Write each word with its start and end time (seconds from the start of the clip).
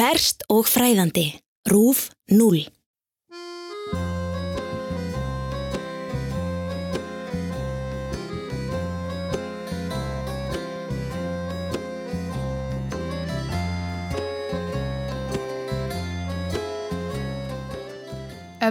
Ferst 0.00 0.46
og 0.48 0.64
fræðandi. 0.64 1.26
Rúf 1.68 2.06
0. 2.32 2.62
Ef 2.64 2.72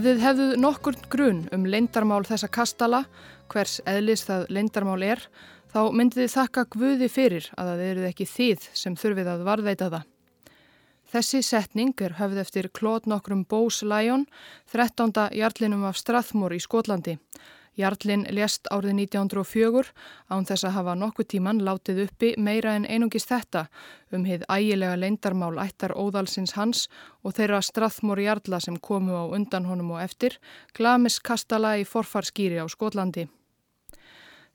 þið 0.02 0.26
hefðuð 0.26 0.58
nokkur 0.58 0.98
grun 1.14 1.46
um 1.54 1.70
leindarmál 1.70 2.26
þessa 2.26 2.50
kastala, 2.50 3.06
hvers 3.54 3.78
eðlis 3.86 4.26
það 4.26 4.50
leindarmál 4.50 5.06
er, 5.06 5.22
þá 5.70 5.94
myndið 5.94 6.26
þið 6.26 6.38
þakka 6.40 6.70
Guði 6.74 7.18
fyrir 7.22 7.54
að 7.54 7.76
það 7.76 7.90
eruð 7.94 8.14
ekki 8.16 8.34
þið 8.40 8.72
sem 8.74 8.98
þurfið 8.98 9.38
að 9.38 9.52
varðveita 9.54 9.94
það. 9.94 10.16
Þessi 11.10 11.40
setning 11.42 11.96
er 12.06 12.20
höfð 12.20 12.38
eftir 12.38 12.68
klót 12.70 13.08
nokkrum 13.10 13.42
Bós 13.50 13.80
Læjón, 13.82 14.28
13. 14.70 15.32
jarlinum 15.34 15.88
af 15.90 15.98
Strathmore 15.98 16.60
í 16.60 16.62
Skotlandi. 16.62 17.16
Jarlin 17.80 18.28
lést 18.30 18.70
árið 18.70 18.94
1904 19.08 19.90
án 20.30 20.46
þess 20.46 20.68
að 20.68 20.76
hafa 20.76 20.96
nokkuð 21.00 21.30
tíman 21.34 21.64
látið 21.66 22.04
uppi 22.04 22.34
meira 22.38 22.76
en 22.78 22.86
einungis 22.86 23.26
þetta 23.26 23.66
um 24.14 24.28
hið 24.30 24.46
ægilega 24.52 25.00
leindarmál 25.02 25.58
ættar 25.64 25.96
óðalsins 25.98 26.54
hans 26.60 26.86
og 27.24 27.34
þeirra 27.40 27.64
Strathmore 27.66 28.28
jarla 28.28 28.62
sem 28.62 28.78
komu 28.78 29.18
á 29.18 29.26
undan 29.34 29.66
honum 29.66 29.96
og 29.98 30.06
eftir, 30.06 30.38
glamis 30.78 31.18
kastala 31.18 31.78
í 31.82 31.90
forfarskýri 31.90 32.62
á 32.62 32.70
Skotlandi. 32.70 33.26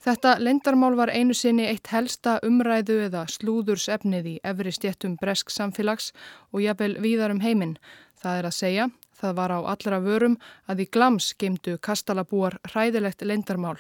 Þetta 0.05 0.35
lendarmál 0.37 0.99
var 0.99 1.09
einu 1.09 1.33
sinni 1.33 1.65
eitt 1.65 1.89
helsta 1.89 2.35
umræðu 2.45 2.99
eða 3.07 3.23
slúðurs 3.33 3.87
efnið 3.89 4.27
í 4.29 4.33
efri 4.45 4.73
stjettum 4.77 5.15
bresk 5.17 5.49
samfélags 5.49 6.11
og 6.53 6.61
jafnvel 6.61 6.99
víðar 7.01 7.33
um 7.33 7.41
heiminn. 7.41 7.79
Það 8.21 8.41
er 8.41 8.49
að 8.49 8.57
segja, 8.59 8.87
það 9.17 9.37
var 9.39 9.55
á 9.57 9.59
allra 9.73 10.01
vörum 10.05 10.35
að 10.69 10.83
í 10.85 10.87
glams 10.93 11.31
geimdu 11.41 11.79
kastalabúar 11.81 12.59
hræðilegt 12.69 13.25
lendarmál 13.25 13.79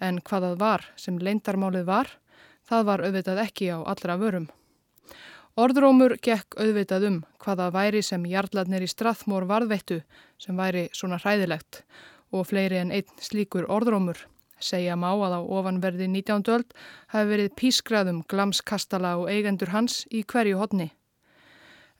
en 0.00 0.22
hvaðað 0.24 0.54
var 0.62 0.86
sem 0.96 1.18
lendarmálið 1.20 1.84
var, 1.90 2.08
það 2.64 2.86
var 2.88 3.04
auðvitað 3.04 3.40
ekki 3.42 3.68
á 3.68 3.78
allra 3.84 4.16
vörum. 4.22 4.46
Orðrómur 5.60 6.14
gekk 6.24 6.56
auðvitað 6.56 7.04
um 7.10 7.18
hvaða 7.44 7.66
væri 7.74 8.00
sem 8.00 8.24
jarladnir 8.24 8.84
í 8.84 8.88
Strathmór 8.88 9.44
varðveittu 9.44 10.00
sem 10.40 10.56
væri 10.56 10.86
svona 10.96 11.20
hræðilegt 11.20 11.82
og 12.32 12.48
fleiri 12.48 12.80
en 12.80 12.96
einn 12.96 13.20
slíkur 13.20 13.68
orðrómur. 13.68 14.24
Segja 14.58 14.96
má 14.96 15.10
að 15.12 15.36
á 15.36 15.40
ofanverði 15.40 16.08
19. 16.08 16.44
öld 16.54 16.76
hafi 17.12 17.30
verið 17.30 17.56
pískraðum 17.60 18.22
glamskastala 18.28 19.16
og 19.20 19.30
eigendur 19.30 19.74
hans 19.74 20.04
í 20.10 20.22
hverju 20.24 20.60
hodni. 20.60 20.90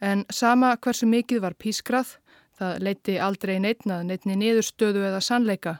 En 0.01 0.25
sama 0.31 0.77
hversu 0.77 1.09
mikið 1.09 1.43
var 1.45 1.57
pískrað, 1.57 2.17
það 2.57 2.83
leiti 2.85 3.19
aldrei 3.21 3.59
neitnað 3.61 4.07
neitni 4.09 4.37
niðurstöðu 4.37 5.05
eða 5.09 5.21
sannleika 5.25 5.79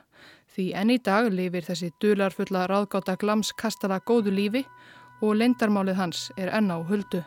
því 0.57 0.71
enn 0.73 0.89
í 0.89 0.97
dag 1.05 1.29
lifir 1.29 1.65
þessi 1.67 1.91
dularfulla 2.01 2.65
ráðgáta 2.69 3.13
glamskastala 3.21 3.99
góðu 4.01 4.33
lífi 4.33 4.63
og 5.21 5.37
leindarmálið 5.37 6.01
hans 6.01 6.27
er 6.37 6.49
enn 6.57 6.73
á 6.73 6.81
huldu. 6.81 7.21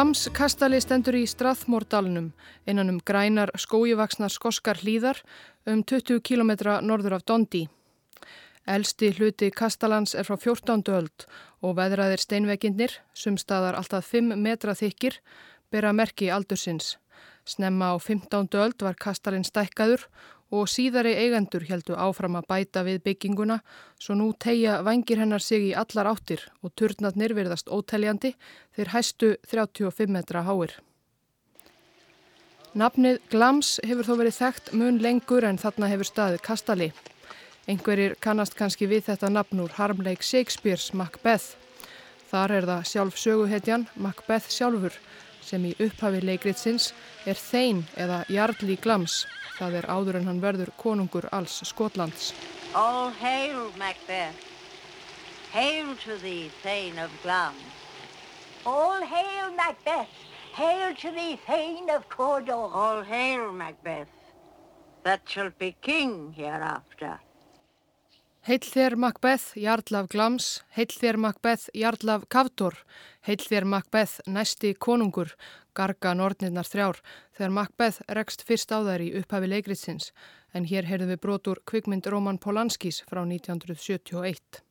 Glams 0.00 0.30
kastali 0.32 0.78
stendur 0.80 1.12
í 1.18 1.26
Strathmórdalunum 1.28 2.30
innan 2.72 2.88
um 2.88 3.00
grænar 3.04 3.50
skójivaksnar 3.60 4.32
skoskar 4.32 4.78
hlýðar 4.80 5.18
um 5.68 5.82
20 5.84 6.22
km 6.24 6.52
norður 6.88 7.18
af 7.18 7.26
Dondi. 7.28 7.66
Elsti 8.64 9.10
hluti 9.18 9.50
kastalans 9.52 10.14
er 10.16 10.24
frá 10.24 10.38
14. 10.40 10.88
öld 10.96 11.26
og 11.60 11.76
veðraðir 11.76 12.24
steinveginnir, 12.24 12.96
sumstaðar 13.12 13.76
alltaf 13.76 14.08
5 14.08 14.40
metra 14.40 14.72
þykir, 14.72 15.20
bera 15.68 15.92
merki 15.92 16.32
aldursins. 16.32 16.96
Snemma 17.44 17.92
á 17.92 18.00
15. 18.00 18.48
öld 18.56 18.80
var 18.80 18.96
kastalinn 18.96 19.44
stækkaður 19.44 20.08
og 20.50 20.68
síðari 20.68 21.12
eigendur 21.14 21.64
heldu 21.68 21.94
áfram 21.94 22.36
að 22.40 22.48
bæta 22.50 22.82
við 22.86 23.00
bygginguna 23.06 23.60
svo 24.02 24.16
nú 24.18 24.32
tegja 24.34 24.80
vangir 24.86 25.22
hennar 25.22 25.42
sig 25.42 25.70
í 25.70 25.74
allar 25.78 26.10
áttir 26.10 26.42
og 26.62 26.74
turnatnir 26.74 27.34
verðast 27.38 27.70
óteljandi 27.70 28.34
þeir 28.76 28.92
hæstu 28.94 29.34
35 29.46 30.10
metra 30.10 30.42
háir. 30.46 30.74
Nafnið 32.74 33.18
Glams 33.30 33.78
hefur 33.82 34.06
þó 34.06 34.12
verið 34.20 34.36
þekkt 34.36 34.72
mun 34.78 35.00
lengur 35.02 35.46
en 35.46 35.58
þarna 35.58 35.88
hefur 35.90 36.06
staðið 36.06 36.44
Kastali. 36.46 36.92
Einhverjir 37.66 38.14
kannast 38.22 38.54
kannski 38.58 38.86
við 38.90 39.08
þetta 39.08 39.30
nafn 39.30 39.62
úr 39.62 39.74
harmleik 39.74 40.22
Shakespeare's 40.22 40.92
Macbeth. 40.94 41.56
Þar 42.30 42.54
er 42.56 42.68
það 42.68 42.86
sjálf 42.86 43.18
söguhetjan 43.18 43.88
Macbeth 43.98 44.50
sjálfur 44.54 44.94
sem 45.50 45.64
í 45.66 45.72
upphafi 45.82 46.22
leikritsins 46.22 46.92
er 47.28 47.38
þein 47.38 47.82
eða 47.98 48.22
jarl 48.30 48.70
í 48.70 48.76
glams. 48.78 49.24
Það 49.58 49.76
er 49.80 49.88
áður 49.90 50.18
en 50.20 50.28
hann 50.30 50.42
verður 50.42 50.70
konungur 50.80 51.26
alls 51.36 51.58
Skotlands. 51.68 52.30
All 52.74 53.10
hail 53.18 53.72
Macbeth, 53.78 54.46
hail 55.52 55.96
to 56.04 56.16
thee 56.22 56.50
Thane 56.62 57.02
of 57.02 57.10
Glams. 57.24 57.78
All 58.64 59.02
hail 59.02 59.50
Macbeth, 59.56 60.14
hail 60.54 60.94
to 61.02 61.10
thee 61.10 61.38
Thane 61.46 61.90
of 61.90 62.08
Cawdor. 62.08 62.70
All 62.84 63.02
hail 63.02 63.50
Macbeth, 63.52 64.14
that 65.02 65.22
shall 65.26 65.50
be 65.58 65.74
king 65.82 66.32
hereafter. 66.36 67.18
Heill 68.48 68.64
þér 68.64 68.94
Macbeth, 68.96 69.50
jarl 69.60 69.96
af 69.98 70.06
Glams, 70.08 70.62
heill 70.72 70.94
þér 70.96 71.18
Macbeth, 71.20 71.66
jarl 71.76 72.08
af 72.08 72.22
Kavtor, 72.32 72.78
heill 73.28 73.42
þér 73.44 73.66
Macbeth, 73.68 74.22
næsti 74.24 74.70
konungur, 74.80 75.34
garga 75.76 76.14
nornirnar 76.16 76.64
þrjár, 76.64 77.02
þegar 77.36 77.52
Macbeth 77.58 78.00
rekst 78.16 78.46
fyrst 78.48 78.72
á 78.72 78.80
þær 78.80 79.04
í 79.04 79.10
upphafi 79.20 79.52
leikritsins, 79.52 80.08
en 80.56 80.64
hér 80.64 80.88
heyrðum 80.88 81.12
við 81.12 81.22
brotur 81.26 81.60
kvikmynd 81.68 82.08
Roman 82.08 82.40
Polanskis 82.40 83.02
frá 83.04 83.26
1971. 83.28 84.64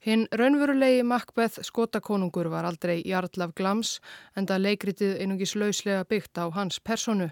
Hinn 0.00 0.24
raunverulegi 0.32 1.04
Macbeth 1.04 1.68
skotakonungur 1.68 2.48
var 2.48 2.64
aldrei 2.64 3.02
jarl 3.04 3.44
af 3.44 3.52
Glams, 3.60 3.98
en 4.32 4.48
það 4.48 4.70
leikritið 4.70 5.18
einungis 5.20 5.52
lauslega 5.52 6.08
byggt 6.08 6.40
á 6.40 6.48
hans 6.48 6.80
personu 6.80 7.28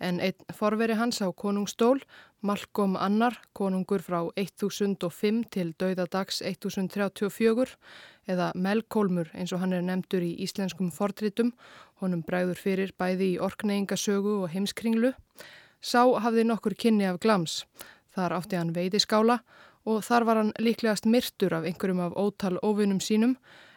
en 0.00 0.20
einn 0.22 0.54
forveri 0.54 0.96
hans 0.98 1.20
á 1.22 1.28
konungstól, 1.34 2.00
Malcolm 2.40 2.96
Annar, 2.96 3.34
konungur 3.52 4.02
frá 4.02 4.20
1005 4.36 5.42
til 5.50 5.72
dauðadags 5.78 6.40
1034 6.42 7.74
eða 8.30 8.52
Melkólmur 8.54 9.32
eins 9.34 9.52
og 9.52 9.64
hann 9.64 9.74
er 9.74 9.82
nefndur 9.82 10.22
í 10.22 10.36
íslenskum 10.44 10.92
fordritum, 10.94 11.52
honum 11.98 12.22
bræður 12.22 12.60
fyrir 12.62 12.94
bæði 12.98 13.32
í 13.34 13.40
orkneyingasögu 13.42 14.36
og 14.44 14.52
heimskringlu, 14.54 15.14
sá 15.82 16.04
hafði 16.22 16.46
nokkur 16.46 16.78
kynni 16.78 17.08
af 17.08 17.18
glams. 17.18 17.64
Þar 18.14 18.38
átti 18.38 18.58
hann 18.58 18.74
veiðiskála 18.76 19.40
og 19.88 20.04
þar 20.06 20.28
var 20.28 20.42
hann 20.42 20.54
líklegast 20.62 21.08
myrtur 21.10 21.58
af 21.58 21.66
einhverjum 21.66 22.04
af 22.06 22.14
ótal 22.18 22.58
óvinnum 22.62 23.02
sínum 23.02 23.34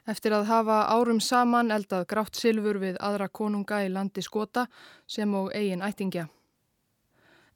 eftir 0.07 0.33
að 0.33 0.47
hafa 0.49 0.77
árum 0.89 1.19
saman 1.21 1.71
eldað 1.71 2.07
grátt 2.07 2.35
silfur 2.35 2.79
við 2.81 2.97
aðra 2.99 3.27
konunga 3.29 3.83
í 3.85 3.89
landi 3.89 4.21
skota 4.21 4.67
sem 5.07 5.33
og 5.35 5.51
eigin 5.55 5.83
ættingja. 5.85 6.27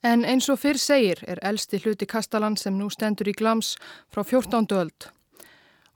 En 0.03 0.25
eins 0.25 0.49
og 0.53 0.59
fyrr 0.61 0.77
segir 0.77 1.23
er 1.25 1.41
elsti 1.41 1.79
hluti 1.81 2.05
Kastalan 2.05 2.57
sem 2.57 2.75
nú 2.77 2.91
stendur 2.93 3.31
í 3.31 3.33
glams 3.33 3.75
frá 4.13 4.23
14. 4.23 4.67
öld 4.77 5.09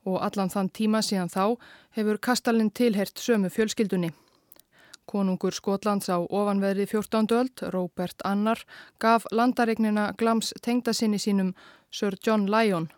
og 0.08 0.16
allan 0.24 0.50
þann 0.50 0.70
tíma 0.74 1.02
síðan 1.04 1.30
þá 1.30 1.44
hefur 1.96 2.18
Kastalin 2.18 2.70
tilhert 2.70 3.20
sömu 3.20 3.50
fjölskyldunni. 3.52 4.10
Konungur 5.06 5.54
Skotlands 5.54 6.08
á 6.08 6.18
ofanveðri 6.22 6.86
14. 6.86 7.26
öld, 7.34 7.62
Robert 7.74 8.22
Annar, 8.24 8.62
gaf 8.98 9.26
landaregnina 9.30 10.12
glams 10.18 10.54
tengdasinni 10.62 11.18
sínum 11.18 11.52
Sir 11.90 12.16
John 12.26 12.46
Lyon 12.50 12.88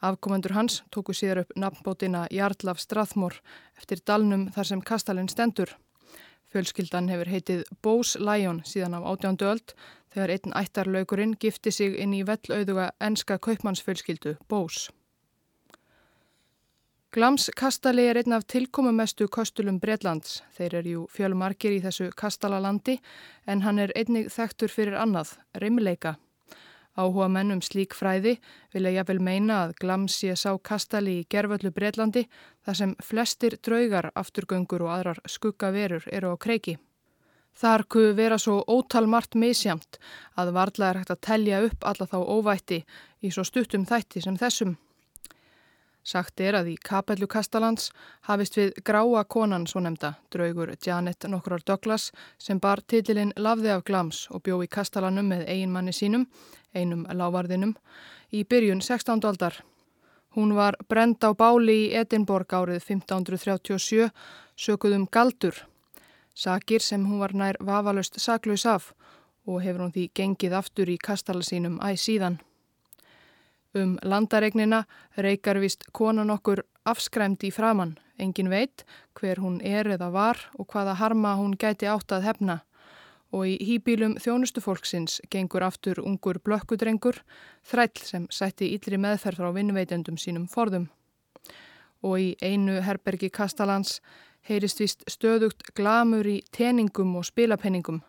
Afkomendur 0.00 0.54
hans 0.56 0.80
tóku 0.88 1.12
síðar 1.12 1.42
upp 1.44 1.50
nafnbótina 1.60 2.24
Jarlaf 2.32 2.80
Strathmór 2.80 3.36
eftir 3.76 4.00
dalnum 4.06 4.48
þar 4.54 4.68
sem 4.70 4.80
kastalinn 4.80 5.28
stendur. 5.28 5.74
Fjölskyldan 6.50 7.10
hefur 7.12 7.28
heitið 7.30 7.66
Bós 7.84 8.16
Lion 8.18 8.62
síðan 8.66 8.96
á 8.96 9.00
átjándu 9.04 9.50
öld 9.50 9.74
þegar 10.10 10.32
einn 10.34 10.56
ættarlaukurinn 10.62 11.36
gifti 11.38 11.70
sig 11.70 11.98
inn 12.00 12.16
í 12.16 12.24
vellauðuga 12.26 12.88
enska 13.00 13.38
kaupmannsfjölskyldu 13.38 14.38
Bós. 14.48 14.88
Glams 17.12 17.50
kastali 17.58 18.04
er 18.06 18.20
einn 18.20 18.32
af 18.32 18.44
tilkomumestu 18.46 19.26
kostulum 19.28 19.80
Breitlands. 19.82 20.40
Þeir 20.54 20.74
eru 20.80 20.90
jú 20.94 21.06
fjölmarkir 21.10 21.74
í 21.74 21.80
þessu 21.82 22.08
kastalalandi 22.16 23.00
en 23.46 23.64
hann 23.66 23.82
er 23.82 23.92
einnig 23.98 24.30
þekktur 24.30 24.70
fyrir 24.70 24.94
annað, 24.94 25.36
rimleika. 25.58 26.16
Áhuga 26.98 27.28
mennum 27.30 27.60
slík 27.62 27.94
fræði 27.94 28.36
vilja 28.74 28.90
jáfnvel 28.96 29.20
meina 29.22 29.60
að 29.64 29.74
glams 29.80 30.16
sé 30.20 30.34
sá 30.36 30.50
kastali 30.58 31.20
í 31.20 31.26
gerföllu 31.30 31.70
Breitlandi 31.70 32.24
þar 32.66 32.78
sem 32.80 32.94
flestir 33.04 33.56
draugar, 33.62 34.10
afturgöngur 34.14 34.86
og 34.86 34.94
aðrar 34.96 35.22
skuggaverur 35.26 36.08
eru 36.10 36.34
á 36.34 36.36
kreiki. 36.36 36.76
Þar 37.54 37.84
kuðu 37.92 38.12
vera 38.18 38.38
svo 38.38 38.60
ótal 38.66 39.06
margt 39.10 39.34
misjamt 39.34 39.98
að 40.38 40.52
varla 40.56 40.90
er 40.90 41.00
hægt 41.00 41.14
að 41.14 41.24
telja 41.26 41.64
upp 41.66 41.86
alla 41.86 42.06
þá 42.06 42.18
óvætti 42.18 42.84
í 43.22 43.30
svo 43.30 43.44
stuttum 43.44 43.86
þætti 43.86 44.22
sem 44.24 44.38
þessum. 44.38 44.76
Sagt 46.02 46.40
er 46.40 46.56
að 46.56 46.70
í 46.72 46.76
kapellu 46.80 47.26
Kastalands 47.28 47.90
hafist 48.24 48.56
við 48.56 48.72
gráa 48.84 49.24
konan 49.28 49.66
svo 49.68 49.82
nefnda, 49.84 50.14
draugur 50.32 50.72
Janet 50.80 51.26
Nokkrar 51.28 51.60
Douglas 51.66 52.10
sem 52.38 52.60
bar 52.60 52.80
titilinn 52.80 53.34
Lafði 53.36 53.74
af 53.74 53.84
glams 53.84 54.22
og 54.30 54.42
bjó 54.46 54.62
í 54.64 54.68
Kastalanum 54.68 55.28
með 55.28 55.44
eiginmanni 55.46 55.92
sínum, 55.92 56.26
einum 56.74 57.04
lávarðinum, 57.04 57.76
í 58.32 58.44
byrjun 58.44 58.80
16. 58.80 59.20
aldar. 59.28 59.60
Hún 60.36 60.54
var 60.56 60.78
brend 60.88 61.20
á 61.26 61.36
báli 61.36 61.76
í 61.84 61.94
Edinborg 62.00 62.48
árið 62.54 62.80
1537, 62.86 64.08
sökuðum 64.56 65.08
galdur, 65.12 65.66
sakir 66.34 66.80
sem 66.80 67.04
hún 67.04 67.20
var 67.20 67.34
nær 67.34 67.58
vafalust 67.60 68.20
saklaus 68.20 68.64
af 68.64 68.92
og 69.44 69.60
hefur 69.64 69.84
hún 69.84 69.92
því 69.92 70.10
gengið 70.14 70.54
aftur 70.56 70.88
í 70.88 70.96
Kastala 70.96 71.42
sínum 71.44 71.80
æg 71.84 71.98
síðan. 72.00 72.38
Um 73.74 73.98
landaregnina 74.02 74.82
reykar 75.16 75.60
vist 75.62 75.84
konan 75.94 76.30
okkur 76.34 76.64
afskræmt 76.90 77.44
í 77.46 77.52
framann. 77.54 77.98
Engin 78.18 78.50
veit 78.50 78.82
hver 79.14 79.38
hún 79.38 79.60
er 79.62 79.86
eða 79.94 80.10
var 80.10 80.40
og 80.58 80.66
hvaða 80.72 80.96
harma 80.98 81.36
hún 81.38 81.54
gæti 81.54 81.86
átt 81.86 82.10
að 82.10 82.26
hefna. 82.26 82.56
Og 83.30 83.46
í 83.46 83.54
hýbílum 83.62 84.16
þjónustufólksins 84.18 85.20
gengur 85.30 85.62
aftur 85.62 86.00
ungur 86.02 86.40
blökkudrengur, 86.42 87.22
þræll 87.62 88.02
sem 88.02 88.26
sætti 88.26 88.72
yllri 88.74 88.98
meðferð 88.98 89.38
frá 89.38 89.54
vinnveitendum 89.54 90.18
sínum 90.18 90.48
forðum. 90.50 90.88
Og 92.02 92.18
í 92.18 92.28
einu 92.42 92.80
herbergi 92.82 93.30
Kastalans 93.30 94.00
heyrist 94.50 94.82
vist 94.82 95.06
stöðugt 95.06 95.70
glamur 95.78 96.26
í 96.26 96.40
teningum 96.50 97.14
og 97.20 97.28
spilapenningum. 97.30 98.02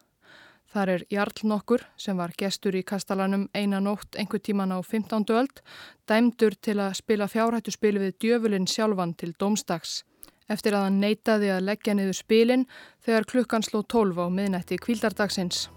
Þar 0.71 0.89
er 0.93 1.01
Jarl 1.11 1.41
nokkur 1.51 1.81
sem 1.99 2.15
var 2.15 2.31
gestur 2.39 2.77
í 2.79 2.83
Kastalanum 2.87 3.49
eina 3.51 3.81
nótt 3.83 4.15
einhver 4.15 4.39
tíman 4.39 4.71
á 4.71 4.79
15. 4.79 5.25
öld, 5.35 5.59
dæmdur 6.07 6.55
til 6.63 6.77
að 6.79 6.95
spila 7.01 7.27
fjárhættu 7.27 7.73
spil 7.75 7.97
við 7.99 8.15
djöfulinn 8.23 8.69
sjálfan 8.71 9.11
til 9.19 9.33
domstags. 9.35 10.05
Eftir 10.47 10.77
að 10.77 10.87
hann 10.87 11.03
neytaði 11.03 11.51
að 11.51 11.67
leggja 11.67 11.95
niður 11.95 12.17
spilin 12.21 12.65
þegar 13.03 13.27
klukkan 13.33 13.67
sló 13.67 13.83
12 13.83 14.23
á 14.23 14.27
miðnætti 14.31 14.79
kvildardagsins. 14.79 15.67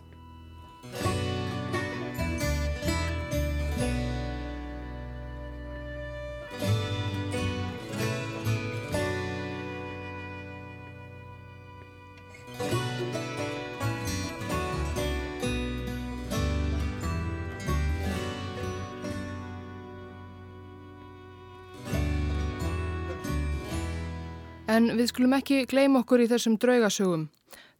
En 24.75 24.89
við 24.99 25.11
skulum 25.13 25.35
ekki 25.37 25.65
gleym 25.71 25.95
okkur 26.01 26.25
í 26.25 26.31
þessum 26.31 26.57
draugasögum 26.59 27.29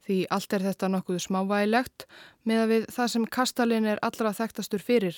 því 0.05 0.19
allt 0.31 0.53
er 0.55 0.63
þetta 0.63 0.87
nokkuð 0.93 1.17
smávægilegt 1.23 2.05
með 2.47 2.61
að 2.61 2.71
við 2.71 2.85
það 2.95 3.09
sem 3.13 3.25
kastalin 3.35 3.87
er 3.89 4.01
allra 4.05 4.31
þekktastur 4.37 4.83
fyrir 4.85 5.17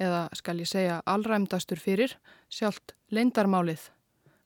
eða 0.00 0.22
skal 0.34 0.56
ég 0.58 0.70
segja 0.70 1.02
allræmdastur 1.06 1.78
fyrir 1.78 2.16
sjálft 2.50 2.96
leindarmálið. 3.14 3.90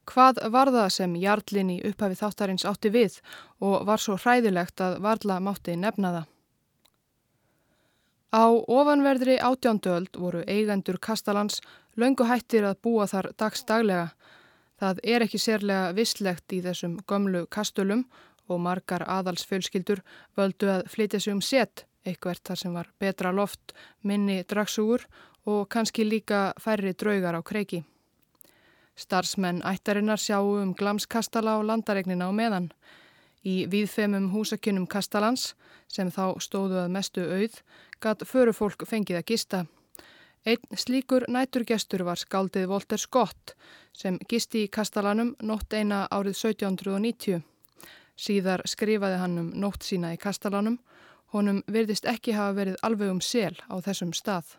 Hvað 0.08 0.42
var 0.52 0.72
það 0.74 0.88
sem 0.92 1.14
Jarlin 1.20 1.72
í 1.72 1.78
upphafi 1.88 2.18
þáttarins 2.18 2.66
átti 2.68 2.92
við 2.92 3.20
og 3.64 3.86
var 3.88 4.02
svo 4.02 4.18
hræðilegt 4.18 4.82
að 4.84 4.98
varla 5.04 5.38
mátti 5.40 5.76
nefna 5.76 6.12
það? 6.16 6.26
Á 8.28 8.44
ofanverðri 8.44 9.38
átjándöld 9.40 10.18
voru 10.20 10.42
eigendur 10.44 10.98
kastalans 11.00 11.62
löngu 11.96 12.26
hættir 12.28 12.66
að 12.68 12.80
búa 12.84 13.06
þar 13.08 13.30
dagstaglega 13.40 14.10
Það 14.78 15.00
er 15.02 15.24
ekki 15.26 15.40
sérlega 15.42 15.92
visslegt 15.96 16.54
í 16.54 16.60
þessum 16.62 16.98
gömlu 17.10 17.46
kastulum 17.50 18.04
og 18.48 18.60
margar 18.62 19.04
aðalsfjölskyldur 19.10 20.02
völdu 20.38 20.70
að 20.72 20.86
flytja 20.92 21.20
sig 21.20 21.34
um 21.34 21.42
set, 21.42 21.84
eitthvert 22.06 22.44
þar 22.46 22.60
sem 22.62 22.74
var 22.74 22.90
betra 23.00 23.32
loft, 23.34 23.74
minni 24.02 24.44
dragsúur 24.48 25.04
og 25.48 25.68
kannski 25.72 26.06
líka 26.06 26.52
færri 26.60 26.94
draugar 26.94 27.36
á 27.36 27.42
kreiki. 27.42 27.82
Starsmenn 28.98 29.62
ættarinnar 29.62 30.18
sjáu 30.18 30.58
um 30.62 30.74
glamskastala 30.74 31.58
og 31.58 31.68
landaregnina 31.68 32.30
á 32.30 32.32
meðan. 32.34 32.70
Í 33.46 33.66
viðfemum 33.70 34.32
húsakinnum 34.32 34.88
kastalans, 34.90 35.54
sem 35.86 36.10
þá 36.10 36.38
stóðu 36.42 36.80
að 36.82 36.94
mestu 36.96 37.22
auð, 37.22 37.60
gatt 38.02 38.26
förufólk 38.26 38.82
fengið 38.86 39.20
að 39.20 39.28
gista. 39.30 39.60
Einn 40.48 40.78
slíkur 40.80 41.26
næturgestur 41.28 42.06
var 42.08 42.16
skaldið 42.16 42.70
Volter 42.70 43.00
Scott 43.00 43.52
sem 43.92 44.16
gisti 44.30 44.62
í 44.64 44.70
Kastalanum 44.72 45.34
nótt 45.44 45.74
eina 45.76 46.06
árið 46.08 46.38
1790. 46.38 47.42
Síðar 48.16 48.62
skrifaði 48.64 49.18
hann 49.20 49.34
um 49.42 49.50
nótt 49.60 49.84
sína 49.84 50.14
í 50.14 50.20
Kastalanum. 50.22 50.78
Honum 51.34 51.58
verðist 51.68 52.08
ekki 52.08 52.32
hafa 52.32 52.54
verið 52.56 52.78
alveg 52.88 53.12
um 53.12 53.20
sel 53.20 53.52
á 53.68 53.76
þessum 53.84 54.14
stað. 54.16 54.56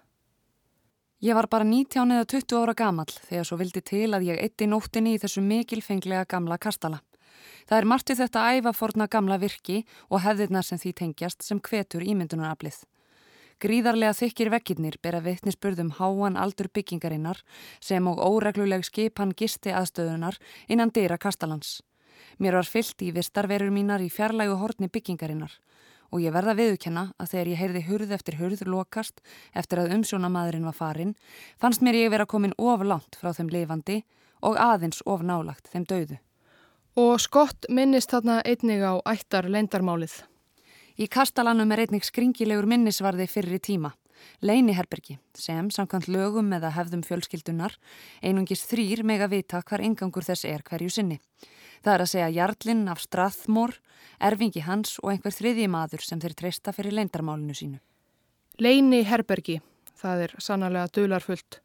Ég 1.25 1.33
var 1.33 1.49
bara 1.49 1.65
19 1.65 2.13
eða 2.19 2.29
20 2.35 2.61
ára 2.61 2.77
gamal 2.77 3.09
þegar 3.09 3.49
svo 3.49 3.57
vildi 3.57 3.81
til 3.81 4.13
að 4.13 4.29
ég 4.29 4.43
eitti 4.45 4.69
nóttinni 4.69 5.15
í 5.17 5.23
þessu 5.23 5.41
mikilfenglega 5.41 6.29
gamla 6.29 6.59
kastala. 6.61 7.01
Það 7.65 7.77
er 7.81 7.89
margt 7.89 8.13
í 8.13 8.19
þetta 8.21 8.45
æfa 8.53 8.77
forna 8.77 9.09
gamla 9.09 9.41
virki 9.41 9.81
og 10.09 10.21
hefðirna 10.21 10.61
sem 10.61 10.77
því 10.77 10.93
tengjast 11.01 11.41
sem 11.49 11.59
hvetur 11.59 12.05
ímyndunaraflið. 12.05 12.83
Gríðarlega 13.59 14.13
þykir 14.15 14.49
vekkirnir 14.53 14.95
bera 15.03 15.19
vittnisspurðum 15.19 15.89
háan 15.97 16.37
aldur 16.39 16.69
byggingarinnar 16.71 17.41
sem 17.83 18.05
og 18.07 18.21
óregluleg 18.23 18.85
skipan 18.87 19.33
gisti 19.35 19.73
aðstöðunar 19.75 20.37
innan 20.71 20.93
dýra 20.95 21.17
kastalans. 21.19 21.81
Mér 22.39 22.55
var 22.55 22.69
fyllt 22.71 23.03
í 23.03 23.09
vistarverur 23.11 23.73
mínar 23.75 23.99
í 23.99 24.07
fjarlægu 24.07 24.55
horni 24.61 24.87
byggingarinnar 24.87 25.57
og 26.09 26.23
ég 26.23 26.31
verða 26.31 26.55
viðukenna 26.55 27.03
að 27.19 27.33
þegar 27.33 27.51
ég 27.51 27.59
heyrði 27.59 27.83
hurð 27.89 28.15
eftir 28.15 28.39
hurð 28.39 28.63
lokast 28.63 29.19
eftir 29.51 29.83
að 29.83 29.97
umsjónamadurinn 29.97 30.71
var 30.71 30.79
farin 30.79 31.13
fannst 31.59 31.83
mér 31.83 31.99
ég 31.99 32.15
vera 32.15 32.29
komin 32.31 32.55
of 32.55 32.87
langt 32.87 33.19
frá 33.19 33.33
þeim 33.35 33.51
lifandi 33.51 34.01
og 34.39 34.55
aðeins 34.55 35.03
of 35.03 35.19
nálagt 35.19 35.67
þeim 35.67 35.83
döðu. 35.83 36.23
Og 36.95 37.19
skott 37.19 37.67
minnist 37.67 38.15
þarna 38.15 38.39
einnig 38.47 38.87
á 38.87 39.03
ættar 39.03 39.51
leindarmálið. 39.51 40.21
Í 40.99 41.05
kastalanum 41.07 41.69
er 41.71 41.85
einnig 41.85 42.03
skringilegur 42.03 42.65
minnisvarði 42.67 43.29
fyrri 43.31 43.59
tíma. 43.63 43.93
Leiniherbergi 44.43 45.15
sem 45.39 45.69
samkvæmt 45.71 46.09
lögum 46.11 46.49
eða 46.57 46.73
hefðum 46.75 47.05
fjölskyldunar 47.07 47.77
einungis 48.19 48.65
þrýr 48.67 49.05
meg 49.07 49.23
að 49.23 49.37
vita 49.37 49.61
hvar 49.63 49.79
engangur 49.79 50.27
þess 50.27 50.43
er 50.49 50.65
hverju 50.67 50.91
sinni. 50.91 51.21
Það 51.85 51.93
er 51.93 52.03
að 52.03 52.11
segja 52.11 52.27
Jarlinn 52.35 52.83
af 52.91 52.99
Strathmór, 52.99 53.77
erfingi 54.19 54.65
hans 54.65 54.97
og 54.99 55.13
einhver 55.13 55.31
þriðji 55.31 55.69
maður 55.71 56.03
sem 56.03 56.19
þeir 56.19 56.35
treysta 56.41 56.75
fyrir 56.75 56.97
leindarmálinu 56.99 57.55
sínu. 57.55 57.79
Leiniherbergi, 58.59 59.61
það 59.95 60.25
er 60.25 60.37
sannlega 60.43 60.91
dularfullt. 60.91 61.61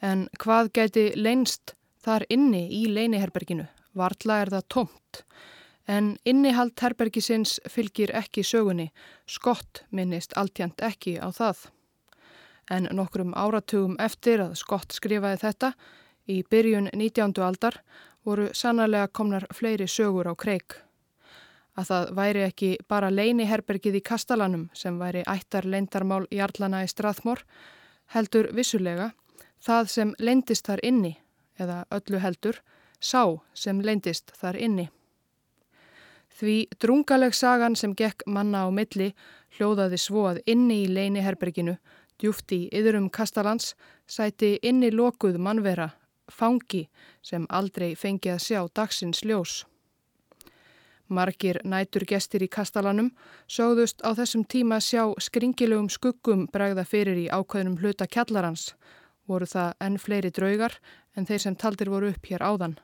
En 0.00 0.30
hvað 0.40 0.72
geti 0.80 1.10
leinst 1.20 1.76
þar 2.00 2.24
inni 2.32 2.70
í 2.72 2.86
leiniherberginu? 2.88 3.68
Vartla 3.92 4.40
er 4.40 4.56
það 4.56 4.68
tomt. 4.72 5.26
En 5.88 6.16
innihald 6.24 6.78
herbergisins 6.78 7.60
fylgir 7.68 8.12
ekki 8.14 8.44
sögunni, 8.46 8.92
skott 9.26 9.82
minnist 9.90 10.36
alltjent 10.36 10.80
ekki 10.80 11.16
á 11.18 11.28
það. 11.34 11.66
En 12.70 12.86
nokkrum 12.94 13.34
áratugum 13.34 13.96
eftir 13.98 14.40
að 14.44 14.54
skott 14.60 14.94
skrifaði 14.94 15.40
þetta, 15.42 15.72
í 16.30 16.42
byrjun 16.46 16.88
19. 16.94 17.34
aldar, 17.42 17.80
voru 18.24 18.48
sannarlega 18.54 19.10
komnar 19.10 19.48
fleiri 19.50 19.88
sögur 19.90 20.30
á 20.30 20.34
kreik. 20.38 20.78
Að 21.74 21.88
það 21.88 22.14
væri 22.14 22.42
ekki 22.46 22.70
bara 22.88 23.10
leini 23.10 23.48
herbergið 23.48 23.98
í 23.98 24.04
Kastalanum 24.06 24.68
sem 24.76 24.98
væri 25.00 25.24
ættar 25.26 25.66
leindarmál 25.66 26.26
Jarlana 26.30 26.84
í 26.84 26.88
Strathmór, 26.88 27.42
heldur 28.14 28.52
vissulega 28.54 29.10
það 29.62 29.88
sem 29.88 30.14
leindist 30.18 30.66
þar 30.68 30.82
inni, 30.84 31.16
eða 31.58 31.84
öllu 31.90 32.20
heldur, 32.22 32.58
sá 33.00 33.40
sem 33.54 33.80
leindist 33.80 34.34
þar 34.38 34.58
inni. 34.58 34.90
Því 36.32 36.56
drungaleg 36.80 37.34
sagan 37.36 37.76
sem 37.76 37.94
gekk 37.94 38.24
manna 38.26 38.64
á 38.64 38.68
milli 38.72 39.12
hljóðaði 39.56 39.98
svo 40.00 40.28
að 40.30 40.40
inni 40.46 40.82
í 40.84 40.92
leiniherberginu, 40.92 41.76
djúft 42.18 42.52
í 42.56 42.68
yðurum 42.72 43.10
Kastalans, 43.10 43.74
sæti 44.06 44.56
inni 44.62 44.90
lokuð 44.90 45.36
mannvera, 45.38 45.90
fangi 46.30 46.86
sem 47.22 47.44
aldrei 47.50 47.92
fengi 47.94 48.32
að 48.32 48.42
sjá 48.46 48.60
dagsins 48.74 49.24
ljós. 49.26 49.62
Margir 51.12 51.58
nætur 51.68 52.06
gestir 52.08 52.44
í 52.46 52.48
kastalanum 52.48 53.10
sögðust 53.50 54.00
á 54.00 54.16
þessum 54.16 54.46
tíma 54.48 54.78
sjá 54.80 55.02
skringilegum 55.20 55.90
skuggum 55.92 56.46
bregða 56.52 56.86
fyrir 56.88 57.18
í 57.20 57.26
ákveðnum 57.28 57.76
hluta 57.82 58.06
kjallarans. 58.08 58.72
Voru 59.28 59.46
það 59.46 59.74
enn 59.84 59.98
fleiri 60.00 60.30
draugar 60.32 60.78
en 61.16 61.28
þeir 61.28 61.44
sem 61.44 61.58
taldir 61.58 61.92
voru 61.92 62.08
upp 62.14 62.30
hér 62.30 62.40
áðan. 62.42 62.78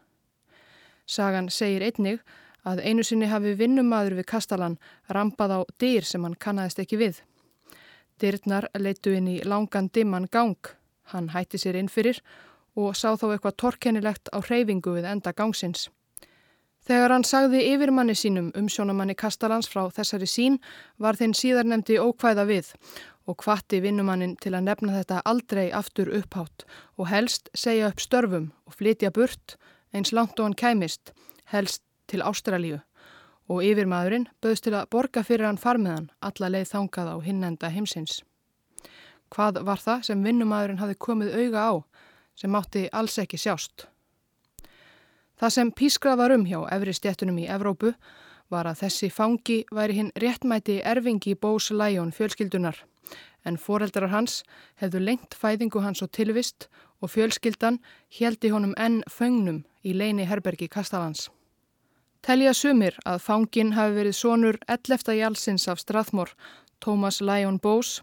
Sagan 1.08 1.48
segir 1.48 1.86
einnig 1.86 2.20
að 2.66 2.82
einu 2.84 3.04
sinni 3.04 3.28
hafi 3.30 3.54
vinnumadur 3.58 4.16
við 4.18 4.28
kastalan 4.32 4.78
rampað 5.08 5.54
á 5.54 5.60
dyr 5.80 6.04
sem 6.04 6.24
hann 6.24 6.38
kannast 6.38 6.78
ekki 6.82 6.98
við. 6.98 7.20
Dyrnar 8.18 8.68
leitu 8.78 9.14
inn 9.14 9.28
í 9.30 9.38
langan 9.44 9.90
dimman 9.94 10.26
gang. 10.30 10.58
Hann 11.12 11.30
hætti 11.34 11.58
sér 11.58 11.78
inn 11.78 11.88
fyrir 11.88 12.18
og 12.78 12.96
sá 12.96 13.14
þá 13.14 13.30
eitthvað 13.32 13.58
torkennilegt 13.62 14.30
á 14.34 14.38
hreyfingu 14.42 14.96
við 14.98 15.06
enda 15.10 15.32
gangsins. 15.32 15.88
Þegar 16.88 17.12
hann 17.12 17.26
sagði 17.26 17.60
yfirmanni 17.74 18.14
sínum 18.16 18.50
um 18.56 18.68
sjónamanni 18.72 19.16
Kastalans 19.18 19.68
frá 19.68 19.90
þessari 19.92 20.28
sín 20.30 20.58
var 20.96 21.18
þinn 21.20 21.34
síðarnemdi 21.36 21.98
ókvæða 22.00 22.46
við 22.48 22.70
og 23.28 23.36
kvatti 23.42 23.82
vinnumannin 23.84 24.38
til 24.40 24.54
að 24.56 24.64
nefna 24.70 24.94
þetta 24.96 25.24
aldrei 25.28 25.66
aftur 25.74 26.08
upphátt 26.16 26.64
og 26.96 27.10
helst 27.10 27.50
segja 27.52 27.90
upp 27.90 28.00
störfum 28.00 28.48
og 28.64 28.78
flytja 28.78 29.10
burt 29.12 29.58
eins 29.92 30.14
langt 30.16 30.40
og 30.40 30.48
hann 30.48 30.56
kæmist, 30.56 31.12
helst 31.52 31.82
til 32.08 32.24
Ástralíu 32.24 32.80
og 33.48 33.62
yfirmaðurinn 33.64 34.26
böðst 34.44 34.66
til 34.66 34.74
að 34.76 34.88
borga 34.92 35.22
fyrir 35.24 35.48
hann 35.48 35.60
farmiðan 35.60 36.10
alla 36.20 36.50
leið 36.52 36.72
þangað 36.72 37.12
á 37.12 37.16
hinnenda 37.24 37.70
heimsins. 37.72 38.22
Hvað 39.32 39.62
var 39.68 39.80
það 39.80 40.04
sem 40.08 40.24
vinnumadurinn 40.24 40.80
hafi 40.80 40.96
komið 40.96 41.36
auga 41.36 41.64
á 41.68 41.72
sem 42.38 42.54
átti 42.54 42.88
alls 42.92 43.18
ekki 43.20 43.40
sjást. 43.40 43.86
Það 45.38 45.54
sem 45.54 45.72
pískrað 45.72 46.20
var 46.20 46.34
um 46.34 46.46
hjá 46.48 46.60
efri 46.74 46.94
stjættunum 46.96 47.38
í 47.38 47.48
Evrópu 47.48 47.92
var 48.50 48.66
að 48.66 48.84
þessi 48.84 49.10
fangi 49.12 49.58
væri 49.74 49.98
hinn 49.98 50.14
réttmæti 50.16 50.80
erfingi 50.84 51.34
Bós 51.36 51.70
Læjón 51.70 52.14
fjölskyldunar 52.16 52.80
en 53.46 53.58
foreldrar 53.60 54.10
hans 54.12 54.42
hefðu 54.80 55.02
lengt 55.04 55.36
fæðingu 55.38 55.82
hans 55.84 56.02
og 56.04 56.12
tilvist 56.12 56.68
og 57.00 57.12
fjölskyldan 57.14 57.80
heldi 58.18 58.52
honum 58.52 58.74
enn 58.76 59.02
föngnum 59.08 59.62
í 59.84 59.94
leini 59.94 60.26
herbergi 60.28 60.68
Kastalans. 60.68 61.28
Telja 62.26 62.52
sumir 62.54 62.96
að 63.06 63.22
fangin 63.22 63.72
hafi 63.76 63.94
verið 63.94 64.16
sonur 64.18 64.58
11. 64.66 65.14
jálsins 65.16 65.68
af 65.70 65.78
Strathmore, 65.78 66.34
Thomas 66.82 67.20
Lyon 67.22 67.58
Bose, 67.62 68.02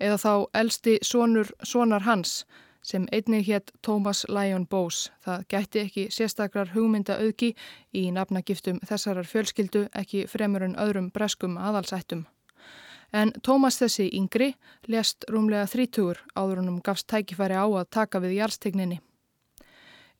eða 0.00 0.18
þá 0.22 0.34
elsti 0.62 0.98
sonur 1.02 1.50
sonar 1.62 2.06
hans 2.06 2.44
sem 2.82 3.04
einnig 3.12 3.44
hétt 3.50 3.72
Thomas 3.82 4.24
Lyon 4.28 4.66
Bose. 4.66 5.10
Það 5.24 5.44
gætti 5.52 5.82
ekki 5.84 6.06
sérstakrar 6.14 6.72
hugmynda 6.74 7.18
auðki 7.20 7.52
í 7.92 8.06
nafnagiftum 8.14 8.80
þessarar 8.86 9.28
fjölskyldu 9.28 9.88
ekki 9.98 10.24
fremur 10.30 10.64
en 10.64 10.78
öðrum 10.80 11.10
breskum 11.12 11.58
aðalsættum. 11.58 12.24
En 13.12 13.34
Thomas 13.42 13.80
þessi 13.82 14.06
yngri 14.14 14.54
lest 14.86 15.26
rúmlega 15.28 15.66
þrítugur 15.66 16.22
áður 16.38 16.62
húnum 16.62 16.80
gafst 16.86 17.10
tækifæri 17.10 17.58
á 17.58 17.66
að 17.66 17.90
taka 17.90 18.22
við 18.22 18.38
jálstegninni. 18.38 19.00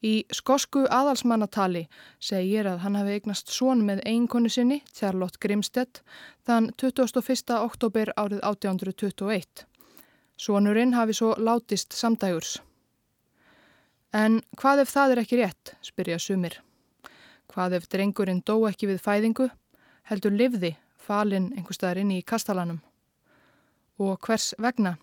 Í 0.01 0.25
skosku 0.33 0.87
aðalsmannatali 0.89 1.83
segir 2.25 2.65
að 2.71 2.79
hann 2.87 2.97
hafi 2.97 3.19
eignast 3.19 3.51
són 3.53 3.83
með 3.85 4.01
einkonu 4.09 4.49
sinni, 4.49 4.81
Charlotte 4.97 5.37
Grimstedt, 5.43 6.01
þann 6.49 6.71
21. 6.81 7.53
oktober 7.59 8.13
árið 8.17 8.41
1821. 8.41 9.67
Sónurinn 10.41 10.97
hafi 10.97 11.19
svo 11.19 11.35
látist 11.37 11.93
samdægurs. 11.93 12.63
En 14.17 14.41
hvað 14.57 14.87
ef 14.87 14.95
það 14.95 15.13
er 15.13 15.23
ekki 15.23 15.43
rétt, 15.43 15.75
spyrja 15.85 16.19
sumir. 16.19 16.57
Hvað 17.53 17.77
ef 17.77 17.89
drengurinn 17.93 18.41
dó 18.41 18.57
ekki 18.71 18.89
við 18.89 19.05
fæðingu, 19.05 19.51
heldur 20.09 20.33
livði 20.33 20.79
falinn 20.97 21.53
einhver 21.53 21.77
staðar 21.77 22.01
inn 22.01 22.17
í 22.17 22.23
kastalanum. 22.25 22.81
Og 24.01 24.17
hvers 24.25 24.55
vegna? 24.57 24.97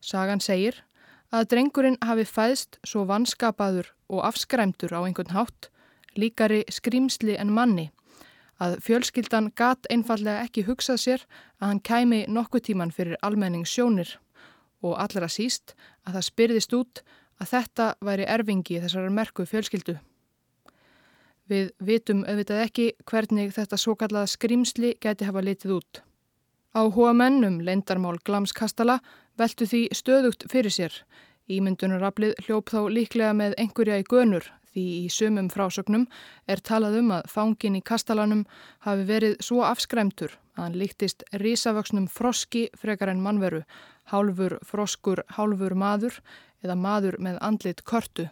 Sagan 0.00 0.40
segir 0.40 0.80
að 1.30 1.46
drengurinn 1.52 1.98
hafi 2.02 2.26
fæðst 2.26 2.78
svo 2.86 3.04
vanskapaður 3.08 3.92
og 4.10 4.24
afskræmtur 4.26 4.94
á 4.94 5.00
einhvern 5.04 5.34
hátt, 5.34 5.70
líkari 6.18 6.64
skrýmsli 6.70 7.36
en 7.38 7.52
manni, 7.54 7.90
að 8.60 8.76
fjölskyldan 8.84 9.52
gat 9.56 9.86
einfallega 9.90 10.44
ekki 10.44 10.66
hugsað 10.66 11.00
sér 11.04 11.24
að 11.60 11.68
hann 11.68 11.80
kæmi 11.86 12.20
nokkuð 12.28 12.66
tíman 12.68 12.92
fyrir 12.92 13.16
almenning 13.22 13.64
sjónir 13.64 14.18
og 14.82 14.98
allra 15.00 15.28
síst 15.28 15.74
að 16.04 16.18
það 16.18 16.28
spyrðist 16.28 16.76
út 16.76 17.02
að 17.40 17.52
þetta 17.54 17.86
væri 18.04 18.28
erfingi 18.28 18.80
þessar 18.82 19.08
merku 19.14 19.46
fjölskyldu. 19.48 19.96
Við 21.50 21.72
vitum 21.82 22.22
auðvitað 22.28 22.62
ekki 22.66 22.86
hvernig 23.10 23.54
þetta 23.56 23.78
svo 23.80 23.96
kallaða 23.98 24.30
skrimsli 24.30 24.92
geti 25.02 25.26
hafa 25.26 25.42
litið 25.42 25.78
út. 25.80 26.02
Á 26.70 26.86
hóa 26.86 27.14
mennum 27.16 27.58
leindarmál 27.66 28.20
glamskastala 28.22 29.00
veltu 29.40 29.66
því 29.66 29.82
stöðugt 29.96 30.46
fyrir 30.52 30.74
sér. 30.74 30.94
Ímyndunaraflið 31.50 32.36
hljóp 32.46 32.70
þá 32.70 32.80
líklega 32.94 33.34
með 33.34 33.56
einhverja 33.58 33.98
í 33.98 34.06
gönur 34.06 34.46
því 34.70 34.84
í 35.00 35.06
sumum 35.10 35.48
frásögnum 35.50 36.06
er 36.46 36.62
talað 36.62 37.00
um 37.00 37.14
að 37.16 37.30
fangin 37.32 37.78
í 37.78 37.82
kastalanum 37.82 38.44
hafi 38.86 39.06
verið 39.08 39.38
svo 39.42 39.64
afskræmtur 39.66 40.36
að 40.54 40.62
hann 40.62 40.76
líktist 40.78 41.24
risavöksnum 41.42 42.06
froski 42.10 42.68
frekar 42.78 43.10
en 43.10 43.22
mannveru 43.24 43.64
hálfur 44.10 44.58
froskur, 44.66 45.24
hálfur 45.34 45.74
maður 45.74 46.20
eða 46.62 46.76
maður 46.76 47.18
með 47.22 47.40
andlit 47.40 47.82
körtu. 47.86 48.28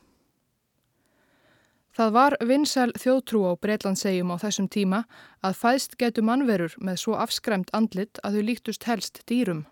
Það 1.98 2.12
var 2.14 2.36
vinsæl 2.46 2.92
þjóðtrú 2.94 3.40
á 3.50 3.52
Breitlandsegjum 3.58 4.30
á 4.30 4.36
þessum 4.38 4.68
tíma 4.70 5.00
að 5.42 5.58
fæðst 5.58 5.96
getu 5.98 6.22
mannverur 6.22 6.76
með 6.78 7.00
svo 7.02 7.16
afskræmt 7.18 7.72
andlit 7.74 8.20
að 8.22 8.38
þau 8.38 8.44
líktust 8.50 8.86
helst 8.86 9.24
dýrum. 9.26 9.64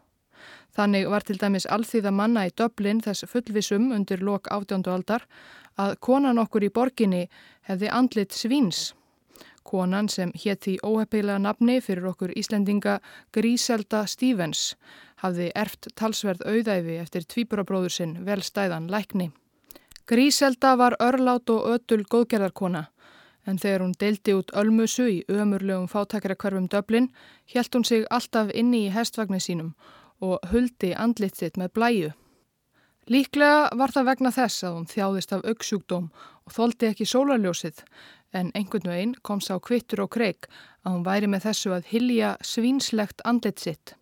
Þannig 0.76 1.09
var 1.09 1.25
til 1.25 1.38
dæmis 1.41 1.67
alþýða 1.73 2.12
manna 2.12 2.47
í 2.49 2.53
Döblin 2.53 3.00
þess 3.05 3.29
fullvisum 3.31 3.91
undir 3.97 4.21
lok 4.21 4.50
átjándu 4.53 4.93
aldar 4.93 5.25
að 5.81 5.97
konan 6.00 6.38
okkur 6.38 6.67
í 6.67 6.73
borginni 6.73 7.26
hefði 7.69 7.93
andlit 7.93 8.33
svíns. 8.37 8.93
Konan 9.67 10.09
sem 10.09 10.31
hétt 10.45 10.69
í 10.71 10.76
óheppilega 10.85 11.41
nafni 11.43 11.81
fyrir 11.83 12.07
okkur 12.12 12.35
Íslendinga 12.38 13.00
Gríselda 13.35 14.05
Stevens 14.07 14.76
hafði 15.23 15.50
erft 15.55 15.88
talsverð 15.99 16.45
auðæfi 16.47 17.00
eftir 17.00 17.26
tvíburabróður 17.26 17.97
sinn 17.97 18.15
velstæðan 18.29 18.91
lækni. 18.93 19.33
Gríselda 20.07 20.76
var 20.79 20.95
örlát 21.03 21.50
og 21.50 21.67
ötul 21.73 22.05
góðgerðarkona 22.07 22.87
en 23.47 23.59
þegar 23.62 23.83
hún 23.85 23.95
deildi 23.99 24.35
út 24.38 24.53
ölmusu 24.61 25.07
í 25.11 25.19
ömurlegum 25.31 25.88
fátakrakverfum 25.91 26.69
döblin 26.71 27.11
helt 27.55 27.75
hún 27.75 27.87
sig 27.87 28.07
alltaf 28.11 28.50
inni 28.55 28.87
í 28.87 28.93
hestvagnin 28.95 29.43
sínum 29.43 29.73
og 30.21 30.39
huldi 30.53 30.95
andlit 30.95 31.37
sitt 31.37 31.59
með 31.61 31.73
blæju. 31.79 32.13
Líklega 33.07 33.69
var 33.79 33.93
það 33.95 34.09
vegna 34.11 34.33
þess 34.35 34.65
að 34.67 34.77
hún 34.77 34.89
þjáðist 34.91 35.35
af 35.37 35.45
auksjúkdóm 35.47 36.09
og 36.47 36.55
þóldi 36.57 36.89
ekki 36.91 37.07
sólarljósið 37.07 37.85
en 38.35 38.51
einhvern 38.59 38.91
veginn 38.91 39.15
kom 39.23 39.41
sá 39.41 39.55
kvittur 39.63 40.03
og 40.03 40.11
kreik 40.17 40.49
að 40.83 40.97
hún 40.97 41.07
væri 41.07 41.31
með 41.31 41.47
þessu 41.47 41.73
að 41.77 41.89
hilja 41.93 42.35
svínslegt 42.43 43.23
andlit 43.25 43.63
sitt. 43.63 43.95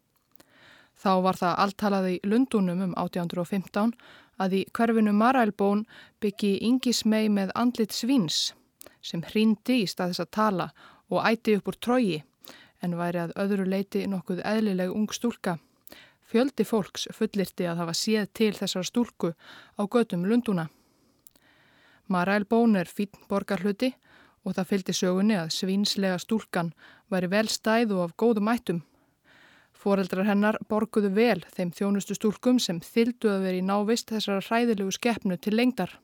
Þá 0.96 1.12
var 1.26 1.36
það 1.36 1.60
alltalað 1.64 2.10
í 2.14 2.16
Lundunum 2.24 2.80
um 2.86 2.94
1815 2.96 3.92
að 4.40 4.56
í 4.58 4.62
hverfinu 4.72 5.12
Marælbón 5.12 5.84
byggi 6.24 6.56
Ingi 6.64 6.94
Smei 6.96 7.28
með 7.28 7.52
andlit 7.54 7.92
svíns 7.92 8.54
sem 9.04 9.20
hrýndi 9.20 9.82
í 9.82 9.90
stað 9.90 10.14
þess 10.14 10.24
að 10.24 10.32
tala 10.38 10.68
og 11.12 11.26
æti 11.28 11.58
upp 11.58 11.68
úr 11.68 11.78
trógi 11.86 12.22
en 12.80 12.96
væri 12.96 13.20
að 13.20 13.36
öðru 13.44 13.68
leiti 13.68 14.06
nokkuð 14.08 14.40
eðlileg 14.44 14.92
ung 14.92 15.12
stúlka. 15.12 15.58
Fjöldi 16.34 16.64
fólks 16.66 17.04
fullirti 17.14 17.62
að 17.70 17.78
hafa 17.78 17.92
séð 17.94 18.24
til 18.34 18.48
þessar 18.56 18.82
stúlku 18.88 19.28
á 19.78 19.82
gödum 19.86 20.24
Lunduna. 20.26 20.64
Marælbón 22.10 22.74
er 22.74 22.90
fín 22.90 23.14
borgarhluti 23.30 23.92
og 24.42 24.56
það 24.56 24.66
fylgdi 24.72 24.94
sögunni 24.98 25.36
að 25.38 25.52
svínslega 25.54 26.16
stúlkan 26.18 26.72
væri 27.14 27.28
vel 27.30 27.46
stæð 27.46 27.94
og 27.94 28.02
af 28.08 28.16
góðum 28.18 28.50
ættum. 28.50 28.80
Fóreldrar 29.78 30.26
hennar 30.26 30.58
borguðu 30.66 31.12
vel 31.14 31.44
þeim 31.54 31.70
þjónustu 31.70 32.18
stúlkum 32.18 32.58
sem 32.58 32.82
þyldu 32.82 33.30
að 33.30 33.46
veri 33.46 33.62
í 33.62 33.68
návist 33.70 34.10
þessara 34.10 34.42
hræðilegu 34.42 34.90
skeppnu 34.98 35.38
til 35.38 35.54
lengdar. 35.54 35.94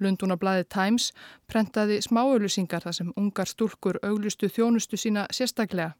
Lundunablaðið 0.00 0.68
Times 0.74 1.12
prentaði 1.50 2.00
smáauðlusingar 2.04 2.84
þar 2.86 2.96
sem 2.98 3.12
ungar 3.16 3.50
stúlkur 3.50 3.98
auglustu 4.02 4.48
þjónustu 4.48 4.98
sína 5.00 5.26
sérstaklega. 5.34 5.94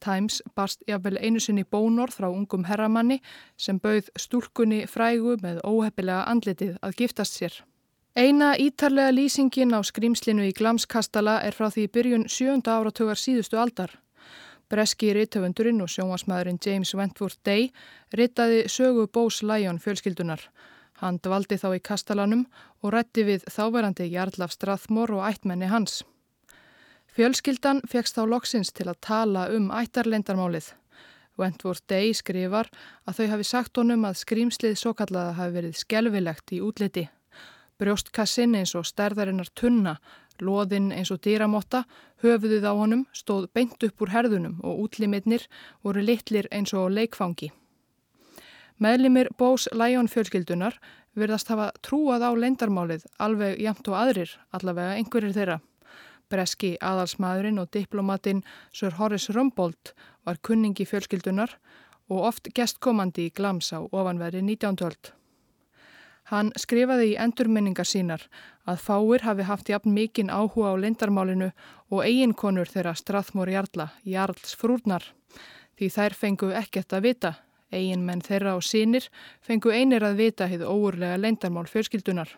Times 0.00 0.42
barst 0.56 0.84
jáfnvel 0.88 1.18
einu 1.20 1.40
sinni 1.40 1.64
bónor 1.64 2.12
frá 2.14 2.28
ungum 2.30 2.64
herramanni 2.64 3.20
sem 3.56 3.78
bauð 3.78 4.08
stúlkunni 4.16 4.86
frægu 4.88 5.36
með 5.42 5.60
óheppilega 5.64 6.24
andlitið 6.32 6.78
að 6.80 6.96
giftast 7.02 7.36
sér. 7.36 7.58
Eina 8.16 8.56
ítarlega 8.58 9.12
lýsingin 9.14 9.76
á 9.76 9.80
skrýmslinu 9.86 10.42
í 10.48 10.54
glamskastala 10.56 11.40
er 11.46 11.54
frá 11.54 11.68
því 11.70 11.84
byrjun 11.94 12.24
sjönda 12.28 12.80
áratögar 12.80 13.20
síðustu 13.20 13.60
aldar. 13.60 13.92
Breski 14.70 15.12
rittöfundurinn 15.14 15.82
og 15.82 15.90
sjónvarsmaðurinn 15.90 16.58
James 16.62 16.90
Wentworth 16.94 17.38
Day 17.46 17.70
rittaði 18.14 18.64
sögu 18.70 19.06
Bós 19.06 19.42
Læjón 19.42 19.78
fjölskyldunar. 19.82 20.42
Hann 21.00 21.16
dvaldi 21.24 21.56
þá 21.56 21.70
í 21.78 21.80
kastalanum 21.80 22.44
og 22.84 22.92
rætti 22.92 23.24
við 23.24 23.46
þáverandi 23.48 24.10
Jarlaf 24.12 24.52
Strathmore 24.52 25.16
og 25.16 25.26
ættmenni 25.30 25.70
hans. 25.72 26.02
Fjölskyldan 27.16 27.80
fegst 27.88 28.18
þá 28.18 28.26
loksins 28.28 28.70
til 28.76 28.86
að 28.90 29.00
tala 29.06 29.46
um 29.54 29.70
ættarlendarmálið. 29.74 30.74
Wentworth 31.40 31.86
Day 31.88 32.12
skrifar 32.14 32.68
að 33.08 33.16
þau 33.16 33.26
hafi 33.32 33.46
sagt 33.48 33.80
honum 33.80 34.04
að 34.04 34.20
skrýmslið 34.20 34.76
svo 34.76 34.92
kallaða 34.98 35.38
hafi 35.38 35.56
verið 35.56 35.78
skelvilegt 35.80 36.52
í 36.52 36.60
útliti. 36.64 37.06
Brjóstkassin 37.80 38.58
eins 38.58 38.74
og 38.76 38.84
stærðarinnar 38.84 39.48
tunna, 39.56 39.96
loðinn 40.44 40.90
eins 40.92 41.10
og 41.14 41.22
dýramotta, 41.24 41.86
höfuðuð 42.20 42.66
á 42.68 42.72
honum 42.76 43.06
stóð 43.16 43.48
beint 43.56 43.80
upp 43.88 44.04
úr 44.04 44.12
herðunum 44.12 44.60
og 44.60 44.84
útliminnir 44.84 45.48
voru 45.80 46.04
litlir 46.04 46.48
eins 46.52 46.76
og 46.76 46.92
leikfangi. 46.92 47.48
Meðlimir 48.80 49.28
Bós 49.36 49.66
Læjón 49.76 50.06
fjölskyldunar 50.08 50.78
verðast 51.12 51.50
hafa 51.52 51.66
trúað 51.84 52.22
á 52.24 52.32
leindarmálið 52.32 53.02
alveg 53.20 53.58
jæmt 53.60 53.90
og 53.92 53.96
aðrir, 53.98 54.30
allavega 54.56 54.94
einhverjir 54.96 55.34
þeirra. 55.36 55.56
Breski 56.32 56.70
aðalsmaðurinn 56.80 57.60
og 57.60 57.68
diplomatinn 57.76 58.40
Sir 58.72 58.96
Horace 58.96 59.34
Rumbold 59.36 59.92
var 60.24 60.40
kunningi 60.40 60.86
fjölskyldunar 60.88 61.52
og 62.08 62.24
oft 62.30 62.48
gestkomandi 62.56 63.26
í 63.28 63.34
glams 63.36 63.68
á 63.76 63.84
ofanverði 63.84 64.40
1912. 64.46 65.12
Hann 66.32 66.54
skrifaði 66.56 67.10
í 67.12 67.18
endurminningar 67.20 67.88
sínar 67.90 68.24
að 68.64 68.80
fáir 68.86 69.26
hafi 69.26 69.44
haft 69.44 69.68
jafn 69.68 69.92
mikinn 69.92 70.32
áhuga 70.32 70.72
á 70.72 70.80
lindarmálinu 70.80 71.50
og 71.92 72.00
eiginkonur 72.06 72.72
þeirra 72.72 72.96
Strathmór 72.96 73.52
Jarla, 73.52 73.90
Jarls 74.08 74.56
frúrnar, 74.56 75.04
því 75.76 75.92
þær 75.98 76.20
fengu 76.24 76.52
ekkert 76.56 76.96
að 76.96 77.08
vita. 77.10 77.36
Eigin 77.70 78.04
menn 78.06 78.22
þeirra 78.24 78.56
og 78.58 78.64
sínir 78.66 79.06
fengu 79.46 79.70
einir 79.70 80.04
að 80.06 80.18
vita 80.22 80.48
hefðu 80.50 80.70
óurlega 80.70 81.18
lindarmál 81.20 81.68
fjölskyldunar. 81.70 82.32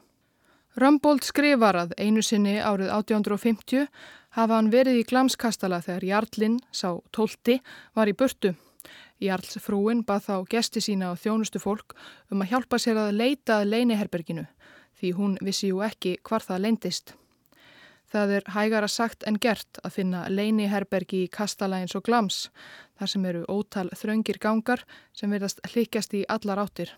Rambold 0.76 1.24
skrifar 1.24 1.76
að 1.76 1.94
einu 2.00 2.22
sinni 2.24 2.58
árið 2.60 2.92
1850 2.94 3.88
hafa 4.36 4.56
hann 4.56 4.70
verið 4.72 5.02
í 5.02 5.06
glamskastala 5.08 5.82
þegar 5.84 6.06
Jarlinn, 6.08 6.60
sá 6.72 6.96
tólti, 7.12 7.58
var 7.94 8.08
í 8.08 8.16
burtu. 8.16 8.54
Jarls 9.22 9.58
frúin 9.62 10.02
bað 10.04 10.28
þá 10.28 10.36
gesti 10.50 10.80
sína 10.82 11.12
og 11.12 11.20
þjónustu 11.22 11.60
fólk 11.62 11.94
um 12.32 12.42
að 12.42 12.54
hjálpa 12.54 12.80
sér 12.80 12.98
að 13.04 13.18
leita 13.20 13.60
að 13.60 13.70
leiniherberginu 13.74 14.46
því 14.98 15.12
hún 15.18 15.36
vissi 15.42 15.70
jú 15.70 15.82
ekki 15.84 16.16
hvar 16.26 16.44
það 16.46 16.64
leindist. 16.66 17.14
Það 18.12 18.33
er 18.37 18.49
hægara 18.52 18.88
sagt 18.92 19.25
en 19.25 19.38
gert 19.40 19.78
að 19.81 19.95
finna 19.95 20.26
leiniherbergi 20.28 21.23
í 21.25 21.28
kastala 21.33 21.78
eins 21.81 21.95
og 21.97 22.04
glams 22.04 22.50
þar 23.00 23.09
sem 23.09 23.25
eru 23.31 23.47
ótal 23.49 23.88
þröngir 23.97 24.38
gangar 24.42 24.83
sem 25.16 25.33
verðast 25.33 25.62
hlikjast 25.73 26.12
í 26.19 26.26
allar 26.28 26.61
áttir. 26.61 26.92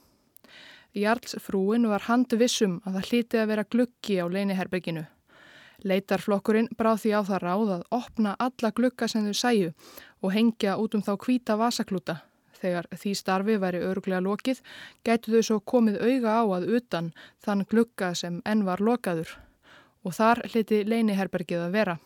Jarls 0.94 1.37
frúin 1.42 1.87
var 1.90 2.09
handvissum 2.09 2.80
að 2.83 2.99
það 2.99 3.09
hlíti 3.11 3.38
að 3.38 3.49
vera 3.52 3.66
gluggi 3.76 4.18
á 4.18 4.26
leiniherbygginu. 4.26 5.04
Leitarflokkurinn 5.87 6.73
bráð 6.78 7.00
því 7.04 7.14
á 7.14 7.21
það 7.30 7.42
ráð 7.47 7.73
að 7.76 7.87
opna 7.94 8.35
alla 8.38 8.75
glugga 8.75 9.09
sem 9.11 9.26
þau 9.26 9.38
sæju 9.38 9.73
og 10.23 10.35
hengja 10.35 10.76
út 10.83 10.99
um 10.99 11.02
þá 11.02 11.14
hvita 11.14 11.59
vasaklúta. 11.61 12.21
Þegar 12.59 12.90
því 12.90 13.16
starfi 13.18 13.59
væri 13.61 13.87
öruglega 13.87 14.23
lokið, 14.25 14.62
gætu 15.06 15.35
þau 15.35 15.47
svo 15.47 15.62
komið 15.62 16.02
auga 16.02 16.38
á 16.40 16.44
að 16.59 16.71
utan 16.78 17.14
þann 17.44 17.66
glugga 17.71 18.14
sem 18.18 18.40
enn 18.49 18.66
var 18.66 18.83
lokaður 18.83 19.35
og 20.04 20.14
þar 20.14 20.42
hliti 20.50 20.82
leiniherbergið 20.84 21.64
að 21.66 21.75
vera. 21.75 21.96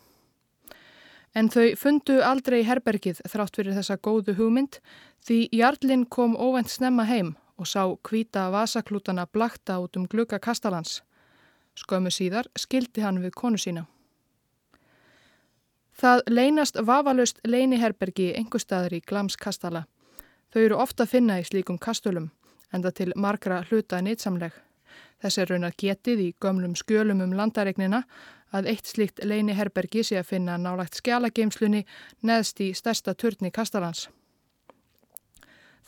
En 1.37 1.49
þau 1.53 1.75
fundu 1.77 2.17
aldrei 2.25 2.63
herbergið 2.65 3.21
þrátt 3.29 3.59
fyrir 3.59 3.75
þessa 3.77 3.99
góðu 4.01 4.33
hugmynd 4.39 4.79
því 5.27 5.43
Jarlinn 5.53 6.07
kom 6.09 6.33
óvend 6.39 6.71
snemma 6.71 7.05
heim 7.05 7.35
og 7.59 7.67
sá 7.67 7.83
hvita 8.09 8.47
vasaklútana 8.53 9.27
blakta 9.27 9.77
út 9.83 9.97
um 9.99 10.07
glukka 10.07 10.39
kastalans. 10.39 11.03
Skömmu 11.77 12.09
síðar 12.11 12.49
skildi 12.57 13.03
hann 13.03 13.21
við 13.21 13.35
konu 13.35 13.59
sína. 13.61 13.85
Það 15.99 16.21
leynast 16.31 16.79
vafalust 16.87 17.41
leiniherbergi 17.43 18.31
einhver 18.39 18.63
staður 18.63 18.95
í 18.97 19.03
glamskastala. 19.03 19.83
Þau 20.49 20.61
eru 20.63 20.79
ofta 20.79 21.03
að 21.03 21.11
finna 21.13 21.39
í 21.41 21.45
slíkum 21.45 21.77
kastulum, 21.77 22.31
enda 22.73 22.91
til 22.95 23.11
margra 23.15 23.61
hluta 23.69 23.99
nýtsamleg. 24.01 24.55
Þess 25.19 25.41
er 25.41 25.51
raunar 25.51 25.75
getið 25.77 26.21
í 26.23 26.29
gömlum 26.41 26.75
skjölum 26.79 27.23
um 27.25 27.35
landaregnina 27.35 28.03
að 28.55 28.69
eitt 28.71 28.87
slíkt 28.87 29.19
leiniherbergi 29.23 30.03
sé 30.03 30.19
að 30.19 30.31
finna 30.31 30.57
nálagt 30.57 30.97
skjalageimslunni 31.01 31.83
neðst 32.25 32.61
í 32.63 32.71
stærsta 32.73 33.13
turni 33.13 33.51
kastalans. 33.51 34.07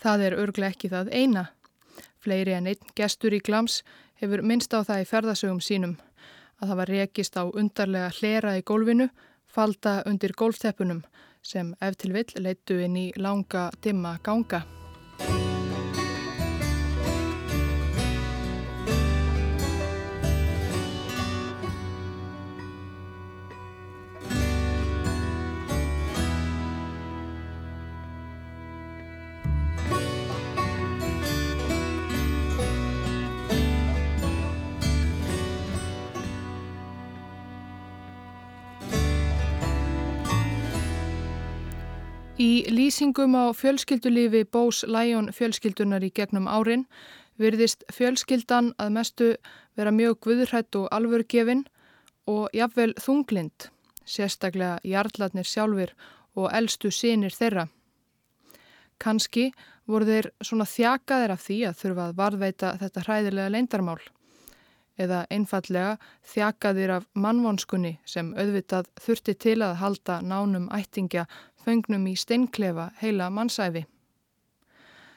Það 0.02 0.28
er 0.28 0.38
örglega 0.42 0.76
ekki 0.76 0.92
það 0.92 1.12
eina. 1.14 1.46
Fleiri 2.22 2.54
en 2.58 2.70
einn 2.70 2.96
gestur 2.98 3.34
í 3.34 3.42
glams 3.42 3.82
hefur 4.22 4.44
minnst 4.46 4.74
á 4.74 4.86
það 4.86 5.04
í 5.04 5.10
ferðasögum 5.10 5.62
sínum 5.64 5.98
að 6.62 6.68
það 6.68 6.80
var 6.82 6.92
rekist 6.94 7.38
á 7.42 7.44
undarlega 7.50 8.12
hlera 8.20 8.58
í 8.58 8.66
gólfinu, 8.66 9.10
falda 9.50 10.02
undir 10.06 10.36
gólfteppunum 10.38 11.02
sem 11.42 11.74
ef 11.82 11.98
til 11.98 12.14
vill 12.14 12.30
leittu 12.38 12.78
inn 12.86 13.00
í 13.02 13.08
langa 13.18 13.70
dimma 13.82 14.20
ganga. 14.24 14.62
Í 42.42 42.66
lýsingum 42.74 43.36
á 43.38 43.54
fjölskyldulífi 43.54 44.48
Bós 44.50 44.82
Læjón 44.88 45.28
fjölskyldunar 45.36 46.02
í 46.02 46.10
gegnum 46.10 46.48
árin 46.50 46.88
virðist 47.38 47.84
fjölskyldan 47.94 48.72
að 48.82 48.94
mestu 48.96 49.28
vera 49.78 49.92
mjög 49.94 50.18
guðurhætt 50.26 50.78
og 50.80 50.88
alvörgefin 50.96 51.68
og 52.32 52.48
jafnvel 52.58 52.96
þunglind, 53.04 53.68
sérstaklega 54.06 54.80
jarlatnir 54.94 55.46
sjálfur 55.46 55.94
og 56.34 56.48
eldstu 56.58 56.90
sínir 56.90 57.36
þeirra. 57.36 57.68
Kanski 58.98 59.52
voru 59.86 60.10
þeir 60.10 60.32
svona 60.42 60.66
þjakaðir 60.66 61.36
af 61.36 61.46
því 61.46 61.60
að 61.70 61.78
þurfa 61.84 62.08
að 62.08 62.18
varðveita 62.24 62.74
þetta 62.82 63.06
hræðilega 63.06 63.54
leindarmál 63.54 64.02
eða 65.02 65.26
einfallega 65.34 65.98
þjakaðir 66.34 66.96
af 66.98 67.08
mannvonskunni 67.14 67.96
sem 68.06 68.34
auðvitað 68.38 68.90
þurfti 69.02 69.38
til 69.46 69.60
að 69.66 69.80
halda 69.82 70.20
nánum 70.26 70.70
ættingja 70.76 71.28
fengnum 71.66 72.08
í 72.08 72.16
steinklefa 72.18 72.92
heila 73.02 73.30
mannsæfi. 73.30 73.86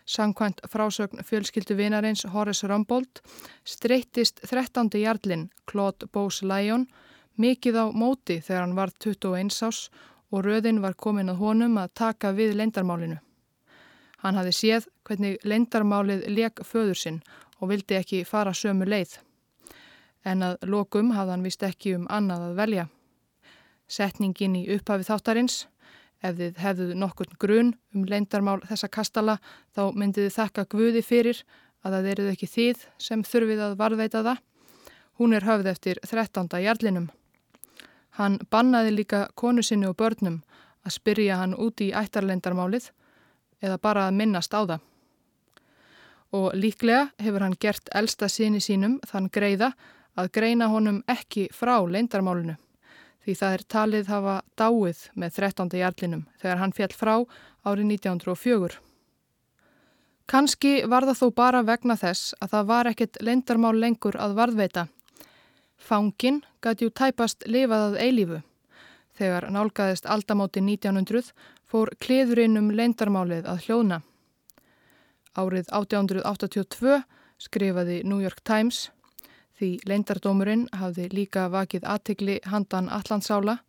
Sankvæmt 0.06 0.60
frásögn 0.68 1.22
fjölskyldu 1.24 1.76
vinarins 1.76 2.26
Horace 2.32 2.68
Rumbold 2.68 3.22
streyttist 3.64 4.40
13. 4.50 4.90
jarlinn 5.00 5.50
Claude 5.70 6.06
Bose 6.12 6.46
Lyon 6.46 6.86
mikið 7.40 7.78
á 7.80 7.84
móti 7.92 8.40
þegar 8.40 8.60
hann 8.60 8.76
var 8.76 8.92
21 9.00 9.62
ás 9.64 9.88
og 10.30 10.44
röðin 10.44 10.82
var 10.82 10.94
komin 10.94 11.32
að 11.32 11.40
honum 11.40 11.78
að 11.78 11.94
taka 11.94 12.32
við 12.36 12.52
leindarmálinu. 12.58 13.16
Hann 14.20 14.36
hafi 14.36 14.52
séð 14.52 14.88
hvernig 15.04 15.40
leindarmálið 15.44 16.26
leik 16.28 16.60
föður 16.64 17.00
sinn 17.00 17.22
og 17.60 17.70
vildi 17.72 17.96
ekki 17.96 18.24
fara 18.28 18.52
sömu 18.52 18.84
leið. 18.84 19.18
En 20.24 20.42
að 20.42 20.64
lokum 20.68 21.12
hafði 21.16 21.32
hann 21.32 21.44
vist 21.44 21.62
ekki 21.62 21.94
um 21.96 22.06
annað 22.10 22.48
að 22.50 22.58
velja. 22.60 22.86
Setningin 23.88 24.56
í 24.56 24.66
upphafi 24.76 25.04
þáttarins 25.08 25.64
Ef 26.24 26.38
þið 26.38 26.60
hefðuð 26.62 26.92
nokkur 26.96 27.32
grun 27.40 27.74
um 27.92 28.06
leindarmál 28.08 28.60
þessa 28.64 28.88
kastala 28.88 29.36
þá 29.76 29.82
myndið 29.92 30.28
þið 30.28 30.36
þakka 30.38 30.64
Guði 30.72 31.02
fyrir 31.04 31.42
að 31.84 31.96
það 31.96 32.08
eruð 32.12 32.30
ekki 32.32 32.48
þið 32.48 32.86
sem 33.06 33.24
þurfið 33.28 33.60
að 33.66 33.76
varðveita 33.82 34.22
það. 34.24 34.40
Hún 35.20 35.36
er 35.36 35.44
höfð 35.44 35.68
eftir 35.74 36.00
13. 36.08 36.48
jarlinum. 36.64 37.10
Hann 38.16 38.38
bannaði 38.50 38.94
líka 38.94 39.26
konu 39.36 39.62
sinni 39.62 39.90
og 39.90 39.98
börnum 40.00 40.40
að 40.86 40.96
spyrja 40.96 41.42
hann 41.42 41.54
út 41.60 41.82
í 41.84 41.90
ættarleindarmálið 41.92 42.88
eða 43.64 43.78
bara 43.82 44.08
að 44.08 44.18
minnast 44.20 44.56
á 44.56 44.64
það. 44.64 44.80
Og 46.34 46.50
líklega 46.56 47.10
hefur 47.20 47.44
hann 47.44 47.60
gert 47.60 47.92
elsta 47.94 48.30
síni 48.32 48.64
sínum 48.64 48.96
þann 49.06 49.28
greiða 49.34 49.74
að 50.16 50.32
greina 50.34 50.70
honum 50.72 51.02
ekki 51.10 51.50
frá 51.52 51.76
leindarmálinu 51.84 52.56
því 53.24 53.34
það 53.40 53.54
er 53.56 53.62
talið 53.72 54.10
hafa 54.12 54.34
dáið 54.60 55.04
með 55.16 55.38
13. 55.40 55.70
jarlinum 55.80 56.26
þegar 56.42 56.60
hann 56.60 56.74
fjall 56.76 56.92
frá 56.92 57.14
árið 57.64 57.86
1904. 57.96 58.80
Kanski 60.28 60.74
var 60.88 61.04
það 61.04 61.20
þó 61.20 61.26
bara 61.36 61.62
vegna 61.64 61.96
þess 62.00 62.32
að 62.40 62.54
það 62.54 62.68
var 62.70 62.90
ekkert 62.92 63.18
leindarmál 63.20 63.74
lengur 63.76 64.16
að 64.16 64.36
varðveita. 64.38 64.86
Fangin 65.76 66.40
gæti 66.64 66.86
jú 66.86 66.92
tæpast 66.96 67.44
lifaðað 67.44 67.98
eilífu. 68.00 68.40
Þegar 69.14 69.50
nálgæðist 69.52 70.08
aldamóti 70.10 70.62
1900 70.64 71.32
fór 71.68 71.92
kliðurinn 72.00 72.56
um 72.58 72.72
leindarmálið 72.72 73.48
að 73.48 73.66
hljóðna. 73.66 74.00
Árið 75.36 75.68
1882 75.74 77.02
skrifaði 77.44 78.00
New 78.06 78.22
York 78.22 78.40
Times 78.46 78.88
Því 79.54 79.68
leindardómurinn 79.86 80.66
hafði 80.74 81.08
líka 81.14 81.46
vakið 81.52 81.86
aðtikli 81.86 82.40
handan 82.50 82.90
allandsála. 82.90 83.60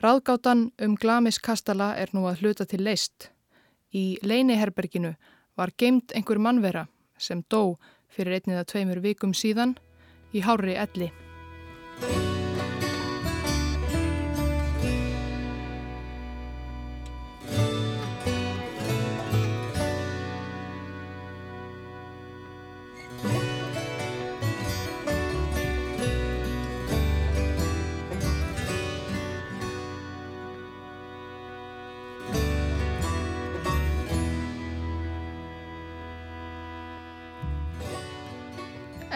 Ráðgátan 0.00 0.70
um 0.80 0.96
Glamis 0.96 1.38
kastala 1.38 1.92
er 2.00 2.14
nú 2.16 2.24
að 2.30 2.42
hluta 2.42 2.64
til 2.64 2.80
leist. 2.86 3.28
Í 3.92 4.16
leiniherberginu 4.24 5.14
var 5.56 5.74
geimt 5.76 6.16
einhver 6.16 6.40
mannvera 6.40 6.86
sem 7.18 7.44
dó 7.44 7.76
fyrir 8.08 8.40
einnið 8.40 8.62
að 8.62 8.70
tveimur 8.72 9.04
vikum 9.04 9.36
síðan 9.36 9.76
í 10.32 10.40
hári 10.40 10.80
elli. 10.80 11.12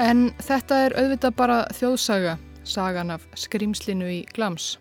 En 0.06 0.28
þetta 0.38 0.76
er 0.84 0.94
auðvitað 1.00 1.32
bara 1.34 1.54
þjóðsaga, 1.74 2.36
sagan 2.62 3.08
af 3.10 3.24
skrimslinu 3.34 4.06
í 4.06 4.18
glams. 4.36 4.76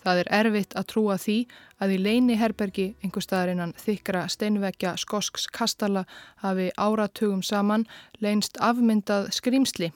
Það 0.00 0.20
er 0.22 0.30
erfitt 0.38 0.76
að 0.80 0.86
trúa 0.94 1.16
því 1.20 1.34
að 1.76 1.92
í 1.92 1.98
leini 2.00 2.36
herbergi 2.40 2.86
einhver 3.02 3.26
staðar 3.26 3.52
innan 3.52 3.74
þykra 3.82 4.22
steinvekja 4.32 4.94
skosks 5.02 5.44
kastala 5.52 6.06
hafi 6.40 6.70
áratugum 6.80 7.42
saman 7.44 7.84
leinst 8.24 8.56
afmyndað 8.64 9.28
skrimsli. 9.36 9.90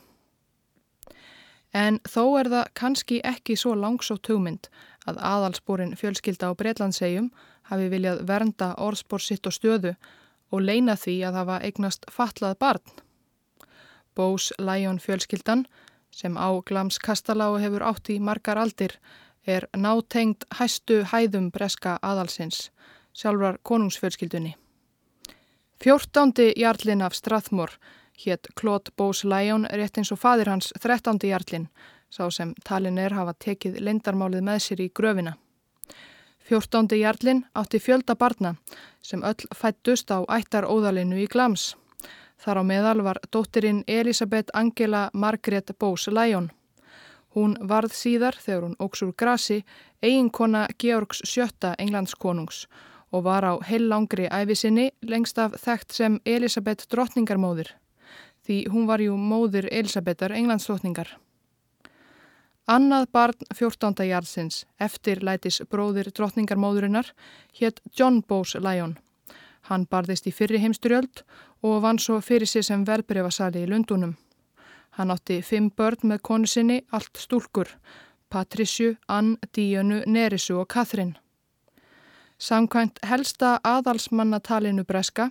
En 1.73 2.03
þó 2.05 2.37
er 2.43 2.53
það 2.53 2.69
kannski 2.83 3.23
ekki 3.25 3.57
svo 3.57 3.73
langsótt 3.79 4.29
hugmynd 4.29 4.69
að 5.09 5.23
aðalspórin 5.25 5.97
fjölskylda 5.97 6.53
á 6.53 6.59
Breitlandsegjum 6.61 7.33
hafi 7.73 7.89
viljað 7.97 8.21
vernda 8.29 8.75
orðspór 8.77 9.25
sitt 9.25 9.49
og 9.49 9.57
stöðu 9.57 9.97
og 10.53 10.69
leina 10.69 11.01
því 11.01 11.17
að 11.31 11.41
hafa 11.41 11.59
eignast 11.65 12.05
fatlað 12.13 12.61
barn. 12.61 13.05
Bós 14.15 14.53
Læjón 14.59 14.99
fjölskyldan 14.99 15.67
sem 16.11 16.37
á 16.39 16.49
Glams 16.67 16.99
Kastaláu 16.99 17.59
hefur 17.59 17.83
átt 17.83 18.09
í 18.09 18.21
margar 18.21 18.59
aldir 18.59 18.99
er 19.47 19.67
nátengt 19.77 20.45
hæstu 20.59 21.03
hæðum 21.11 21.51
breska 21.51 21.99
aðalsins, 22.03 22.71
sjálfrar 23.13 23.59
konungsfjölskyldunni. 23.63 24.55
Fjórtándi 25.83 26.53
jarlin 26.57 27.03
af 27.03 27.15
Strathmore 27.15 27.77
hétt 28.25 28.47
Klót 28.55 28.89
Bós 28.97 29.25
Læjón 29.25 29.67
rétt 29.71 29.99
eins 29.99 30.13
og 30.13 30.19
fadir 30.23 30.49
hans 30.49 30.73
þrettándi 30.81 31.33
jarlin, 31.33 31.69
sá 32.11 32.31
sem 32.31 32.55
talin 32.65 32.99
er 32.99 33.13
hafa 33.13 33.35
tekið 33.35 33.81
lindarmálið 33.83 34.47
með 34.47 34.61
sér 34.63 34.85
í 34.87 34.91
gröfina. 34.95 35.35
Fjórtándi 36.45 37.01
jarlin 37.01 37.45
átti 37.55 37.81
fjölda 37.81 38.15
barna 38.15 38.55
sem 39.03 39.23
öll 39.25 39.49
fættust 39.57 40.11
á 40.15 40.23
ættar 40.29 40.69
óðalinu 40.69 41.19
í 41.19 41.27
Glams. 41.27 41.75
Þar 42.41 42.61
á 42.61 42.63
meðal 42.67 43.03
var 43.07 43.21
dóttirinn 43.33 43.85
Elisabeth 43.87 44.51
Angela 44.55 45.11
Margret 45.13 45.71
Bose 45.79 46.11
Lyon. 46.11 46.51
Hún 47.35 47.57
varð 47.61 47.95
síðar, 47.97 48.37
þegar 48.39 48.63
hún 48.69 48.77
óks 48.79 49.03
úr 49.03 49.15
grasi, 49.19 49.65
eiginkona 50.03 50.67
Georgs 50.79 51.23
sjötta 51.27 51.75
englandskonungs 51.79 52.67
og 53.15 53.25
var 53.27 53.47
á 53.47 53.55
heillangri 53.63 54.27
æfisinni 54.27 54.91
lengst 55.03 55.39
af 55.39 55.55
þekkt 55.63 55.95
sem 55.95 56.21
Elisabeth 56.27 56.89
drottningarmóðir, 56.91 57.71
því 58.47 58.65
hún 58.71 58.89
var 58.91 59.03
jú 59.03 59.15
móðir 59.19 59.69
Elisabethar 59.71 60.35
englandsdrottningar. 60.35 61.15
Annað 62.65 63.07
barn 63.13 63.49
14. 63.53 64.07
jarðsins 64.09 64.63
eftir 64.81 65.21
lætis 65.21 65.61
bróðir 65.71 66.09
drottningarmóðurinnar 66.17 67.11
hétt 67.61 67.83
John 67.93 68.23
Bose 68.23 68.59
Lyon. 68.59 68.97
Hann 69.69 69.87
barðist 69.91 70.27
í 70.29 70.33
fyrri 70.35 70.61
heimsturjöld 70.61 71.25
og 71.65 71.83
vann 71.85 71.99
svo 71.99 72.21
fyrir 72.21 72.49
sig 72.49 72.67
sem 72.67 72.85
verbreyfasali 72.85 73.65
í 73.65 73.69
Lundunum. 73.71 74.17
Hann 74.99 75.11
átti 75.11 75.41
fimm 75.43 75.71
börn 75.75 76.11
með 76.11 76.21
konu 76.23 76.47
sinni, 76.47 76.83
allt 76.93 77.17
stúlkur, 77.19 77.71
Patricio, 78.29 78.95
Ann, 79.09 79.37
Díönu, 79.57 80.03
Nerisu 80.07 80.61
og 80.61 80.69
Katrin. 80.69 81.17
Samkvæmt 82.39 83.01
helsta 83.07 83.59
aðalsmannatalinu 83.65 84.85
breska, 84.85 85.31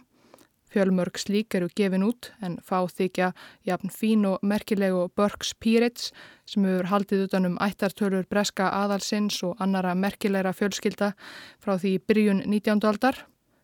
fjölmörg 0.74 1.20
slík 1.22 1.54
eru 1.56 1.68
gefin 1.76 2.06
út 2.08 2.32
en 2.42 2.58
fá 2.66 2.80
þykja 2.90 3.34
jafn 3.68 3.92
fín 3.94 4.26
og 4.26 4.42
merkilegu 4.42 5.06
Burks 5.16 5.54
Pirates 5.54 6.10
sem 6.50 6.66
hefur 6.66 6.90
haldið 6.90 7.28
utanum 7.28 7.60
ættartölur 7.62 8.26
breska 8.30 8.72
aðalsins 8.82 9.38
og 9.46 9.62
annara 9.62 9.94
merkilegra 9.96 10.56
fjölskylda 10.58 11.14
frá 11.62 11.78
því 11.78 12.00
byrjun 12.08 12.44
19. 12.48 12.82
aldar. 12.90 13.22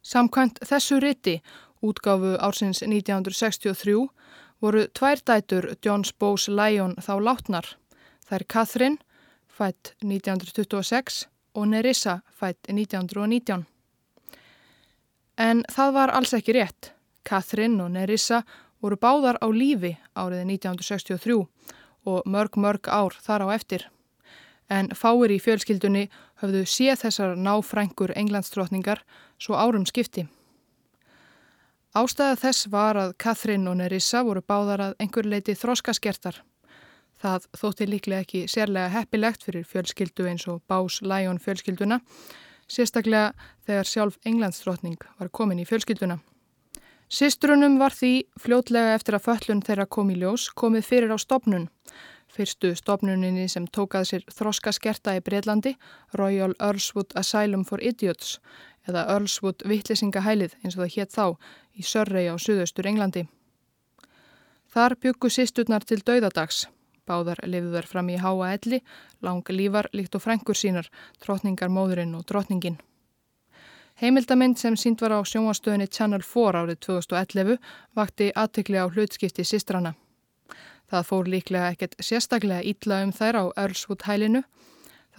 Samkvæmt 0.10 0.58
þessu 0.66 0.98
riti 1.04 1.36
útgáfu 1.86 2.38
ársins 2.42 2.82
1963 2.82 4.08
voru 4.62 4.88
tvær 4.98 5.22
dætur 5.22 5.68
Johns 5.86 6.14
Bose 6.14 6.52
Lyon 6.52 6.96
þá 6.98 7.14
látnar. 7.22 7.68
Það 8.26 8.40
er 8.40 8.46
Catherine, 8.54 8.98
fætt 9.48 9.94
1926 10.02 11.28
og 11.54 11.68
Nerissa, 11.68 12.20
fætt 12.34 12.72
1919. 12.72 13.68
En 15.38 15.62
það 15.70 15.94
var 15.94 16.16
alls 16.18 16.34
ekki 16.34 16.58
rétt. 16.58 16.92
Catherine 17.24 17.84
og 17.84 17.94
Nerissa 17.94 18.42
voru 18.82 18.98
báðar 18.98 19.38
á 19.38 19.48
lífi 19.54 19.94
árið 20.18 20.42
1963 20.58 21.38
og 22.10 22.26
mörg 22.26 22.58
mörg 22.58 22.90
ár 22.90 23.14
þar 23.22 23.46
á 23.46 23.48
eftir. 23.54 23.86
En 24.70 24.92
fáir 24.94 25.34
í 25.34 25.40
fjölskyldunni 25.42 26.10
höfðu 26.42 26.66
séð 26.70 27.06
þessar 27.06 27.38
náfrængur 27.38 28.14
englandstrotningar 28.16 29.02
svo 29.42 29.58
árum 29.58 29.88
skipti. 29.90 30.28
Ástæða 31.98 32.36
þess 32.38 32.68
var 32.70 33.00
að 33.02 33.16
Katrin 33.18 33.66
og 33.68 33.80
Nerissa 33.80 34.22
voru 34.24 34.44
báðar 34.46 34.84
að 34.90 35.00
einhver 35.02 35.26
leiti 35.26 35.56
þróskaskertar. 35.58 36.44
Það 37.20 37.48
þótti 37.58 37.88
líklega 37.90 38.24
ekki 38.24 38.44
sérlega 38.48 38.92
heppilegt 38.94 39.44
fyrir 39.44 39.66
fjölskyldu 39.68 40.28
eins 40.30 40.46
og 40.48 40.62
Bás 40.70 41.02
Læjón 41.02 41.42
fjölskylduna, 41.42 42.00
sérstaklega 42.70 43.34
þegar 43.66 43.90
sjálf 43.90 44.20
Englandsdrottning 44.24 45.02
var 45.18 45.32
komin 45.34 45.60
í 45.60 45.66
fjölskylduna. 45.66 46.20
Sistrunum 47.10 47.80
var 47.82 47.96
því 47.98 48.14
fljótlega 48.38 48.94
eftir 48.94 49.18
að 49.18 49.26
föllun 49.26 49.66
þeirra 49.66 49.88
kom 49.90 50.12
í 50.14 50.20
ljós 50.22 50.46
komið 50.54 50.86
fyrir 50.86 51.12
á 51.12 51.18
stopnun. 51.18 51.66
Fyrstu 52.30 52.76
stopnuninni 52.78 53.48
sem 53.50 53.66
tókað 53.66 54.06
sér 54.12 54.26
þróskaskerta 54.30 55.16
í 55.18 55.22
Breitlandi, 55.26 55.74
Royal 56.14 56.54
Earlswood 56.60 57.16
Asylum 57.18 57.64
for 57.66 57.82
Idiots, 57.82 58.38
eða 58.88 59.08
Earlswood 59.16 59.66
vittlesingahælið 59.66 60.54
eins 60.62 60.78
og 60.78 60.84
það 60.84 60.96
hétt 60.96 61.16
þá 61.16 61.26
í 61.74 61.86
Sörrei 61.86 62.28
á 62.30 62.36
suðaustur 62.38 62.90
Englandi. 62.90 63.26
Þar 64.70 64.96
byggu 65.02 65.32
sýsturnar 65.34 65.86
til 65.90 66.04
dauðadags. 66.06 66.68
Báðar 67.10 67.42
lifðu 67.50 67.74
þær 67.74 67.88
fram 67.90 68.12
í 68.14 68.20
háa 68.22 68.52
elli, 68.54 68.84
lang 69.26 69.50
lífar 69.50 69.90
líkt 69.98 70.14
og 70.14 70.22
frængur 70.22 70.58
sínar, 70.58 70.92
trotningar 71.18 71.74
móðurinn 71.74 72.14
og 72.14 72.28
trotningin. 72.30 72.78
Heimildamind 74.00 74.62
sem 74.62 74.78
sínd 74.78 75.02
var 75.02 75.18
á 75.18 75.20
sjónastöðinni 75.26 75.90
Channel 75.90 76.22
4 76.22 76.62
árið 76.62 76.78
2011 76.86 77.58
vakti 77.98 78.30
aðtökli 78.32 78.78
á 78.78 78.86
hlutskipti 78.86 79.44
sýstrana. 79.44 79.96
Það 80.90 81.06
fór 81.06 81.30
líklega 81.30 81.72
ekkert 81.74 81.96
sérstaklega 82.02 82.66
ítla 82.66 83.04
um 83.06 83.12
þær 83.14 83.42
á 83.42 83.44
Earlswood 83.56 84.08
hælinu 84.10 84.44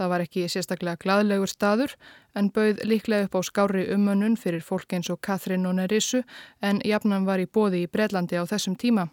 Það 0.01 0.09
var 0.09 0.23
ekki 0.25 0.47
sérstaklega 0.49 0.97
gladlegur 0.97 1.51
staður 1.51 1.93
en 2.33 2.47
bauð 2.57 2.79
líklega 2.89 3.27
upp 3.27 3.35
á 3.37 3.41
skári 3.45 3.83
umönnun 3.93 4.39
fyrir 4.41 4.63
fólk 4.65 4.95
eins 4.97 5.11
og 5.13 5.21
Katrin 5.21 5.67
og 5.69 5.75
Nerissu 5.77 6.23
en 6.65 6.81
jafnan 6.89 7.27
var 7.29 7.43
í 7.43 7.45
bóði 7.45 7.83
í 7.85 7.91
Breitlandi 7.91 8.41
á 8.41 8.49
þessum 8.49 8.79
tíma. 8.81 9.11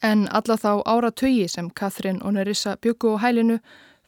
En 0.00 0.24
alla 0.32 0.56
þá 0.56 0.80
ára 0.88 1.10
tögi 1.12 1.44
sem 1.52 1.68
Katrin 1.68 2.22
og 2.22 2.38
Nerissa 2.38 2.78
byggu 2.80 3.12
á 3.20 3.28
hælinu 3.28 3.58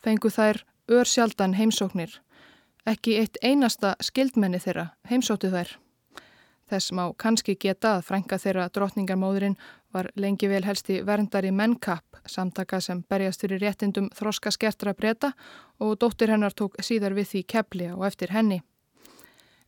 fengu 0.01 0.33
þær 0.33 0.63
örsjaldan 0.89 1.59
heimsóknir. 1.61 2.17
Ekki 2.89 3.19
eitt 3.21 3.37
einasta 3.45 3.99
skildmenni 4.01 4.65
þeirra 4.65 4.95
heimsóttu 5.13 5.53
þær. 5.53 5.77
Þess 6.71 6.93
má 6.97 7.05
kannski 7.19 7.59
geta 7.59 7.99
að 7.99 8.07
frænka 8.09 8.39
þeirra 8.39 8.71
drotningarmóðurinn 8.73 9.59
var 9.95 10.11
lengi 10.15 10.49
vel 10.49 10.65
helsti 10.65 11.01
verndari 11.07 11.51
Menkapp, 11.51 12.17
samtaka 12.27 12.81
sem 12.81 13.03
berjast 13.09 13.43
fyrir 13.43 13.61
réttindum 13.63 14.09
þroska 14.15 14.51
skertra 14.55 14.95
breyta 14.95 15.33
og 15.81 15.99
dóttir 16.01 16.31
hennar 16.31 16.55
tók 16.55 16.79
síðar 16.83 17.17
við 17.19 17.31
því 17.33 17.43
kepli 17.47 17.89
og 17.93 18.07
eftir 18.07 18.31
henni. 18.35 18.61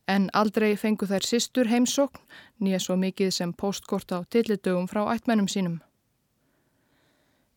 En 0.07 0.29
aldrei 0.33 0.75
fengu 0.75 1.07
þær 1.07 1.23
sýstur 1.23 1.69
heimsókn, 1.71 2.19
nýja 2.59 2.79
svo 2.79 2.95
mikið 2.99 3.31
sem 3.31 3.53
postkort 3.53 4.11
á 4.11 4.23
tillitugum 4.27 4.87
frá 4.87 5.05
ættmennum 5.13 5.47
sínum. 5.47 5.79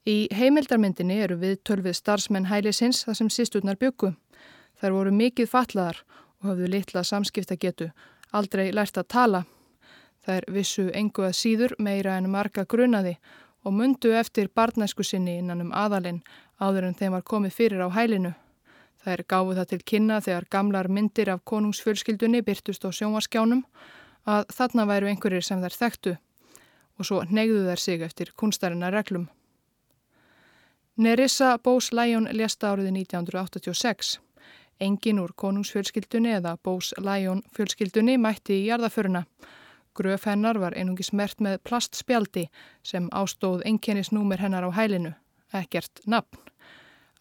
Í 0.07 0.29
heimildarmyndinni 0.31 1.19
eru 1.19 1.41
við 1.41 1.59
tölvið 1.67 1.97
starfsmenn 1.99 2.47
hælisins 2.47 3.03
þar 3.07 3.19
sem 3.19 3.31
sýsturnar 3.31 3.79
byggu. 3.81 4.13
Þær 4.79 4.95
voru 4.95 5.11
mikið 5.11 5.51
fatlaðar 5.51 6.05
og 6.39 6.53
hafðu 6.53 6.71
litla 6.71 7.03
samskiptagetu 7.03 7.91
aldrei 8.37 8.71
lært 8.75 8.99
að 8.99 9.09
tala. 9.11 9.43
Það 10.27 10.37
er 10.41 10.47
vissu 10.51 10.89
engu 10.91 11.23
að 11.23 11.37
síður 11.39 11.77
meira 11.79 12.17
en 12.19 12.27
marga 12.31 12.65
grunaði 12.67 13.15
og 13.63 13.75
mundu 13.79 14.11
eftir 14.19 14.51
barnæsku 14.51 15.05
sinni 15.07 15.37
innan 15.39 15.63
um 15.63 15.71
aðalinn 15.71 16.25
áður 16.59 16.89
en 16.89 16.99
þeim 16.99 17.15
var 17.15 17.23
komið 17.23 17.55
fyrir 17.55 17.85
á 17.87 17.89
hælinu. 17.95 18.33
Það 19.03 19.13
er 19.13 19.23
gáðu 19.31 19.55
það 19.55 19.71
til 19.71 19.83
kynna 19.93 20.19
þegar 20.21 20.49
gamlar 20.51 20.89
myndir 20.91 21.31
af 21.31 21.45
konungsfjölskyldunni 21.47 22.43
byrtust 22.43 22.83
á 22.83 22.91
sjónvaskjánum 22.91 23.63
að 24.27 24.51
þarna 24.59 24.87
væru 24.91 25.11
einhverjir 25.13 25.47
sem 25.47 25.63
þær 25.63 25.79
þekktu 25.81 26.15
og 26.99 27.07
svo 27.07 27.23
negðu 27.31 27.63
þær 27.69 27.83
sig 27.83 28.03
eftir 28.03 28.33
kunstarinnar 28.35 28.95
reglum. 28.97 29.29
Nerissa 30.97 31.59
Bós 31.63 31.93
Læjón 31.93 32.27
lesta 32.33 32.73
áriði 32.73 32.91
1986. 33.05 34.17
Engin 34.81 35.21
úr 35.21 35.35
konungsfjölskyldunni 35.37 36.35
eða 36.39 36.57
Bós 36.57 36.95
Læjón 36.99 37.45
fjölskyldunni 37.55 38.17
mætti 38.19 38.57
í 38.63 38.67
jarðaföruna. 38.71 39.23
Gröf 39.97 40.27
hennar 40.29 40.59
var 40.61 40.77
einungi 40.77 41.07
smert 41.07 41.41
með 41.41 41.61
plastspjaldi 41.65 42.47
sem 42.85 43.09
ástóð 43.13 43.63
enkennisnúmer 43.65 44.43
hennar 44.43 44.67
á 44.69 44.71
hælinu, 44.77 45.15
ekkert 45.53 46.03
nafn. 46.07 46.43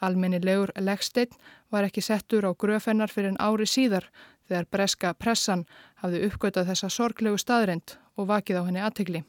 Alminnilegur 0.04 0.74
leggsteinn 0.80 1.32
var 1.72 1.88
ekki 1.88 2.04
settur 2.04 2.44
á 2.44 2.52
gröf 2.52 2.90
hennar 2.92 3.12
fyrir 3.12 3.32
en 3.32 3.40
ári 3.40 3.66
síðar 3.66 4.10
þegar 4.48 4.68
breska 4.72 5.14
pressan 5.14 5.64
hafði 6.04 6.26
uppgötað 6.28 6.68
þessa 6.74 6.90
sorglegu 6.92 7.40
staðrind 7.40 7.96
og 8.20 8.28
vakið 8.28 8.60
á 8.60 8.64
henni 8.68 8.84
aðtegli. 8.84 9.24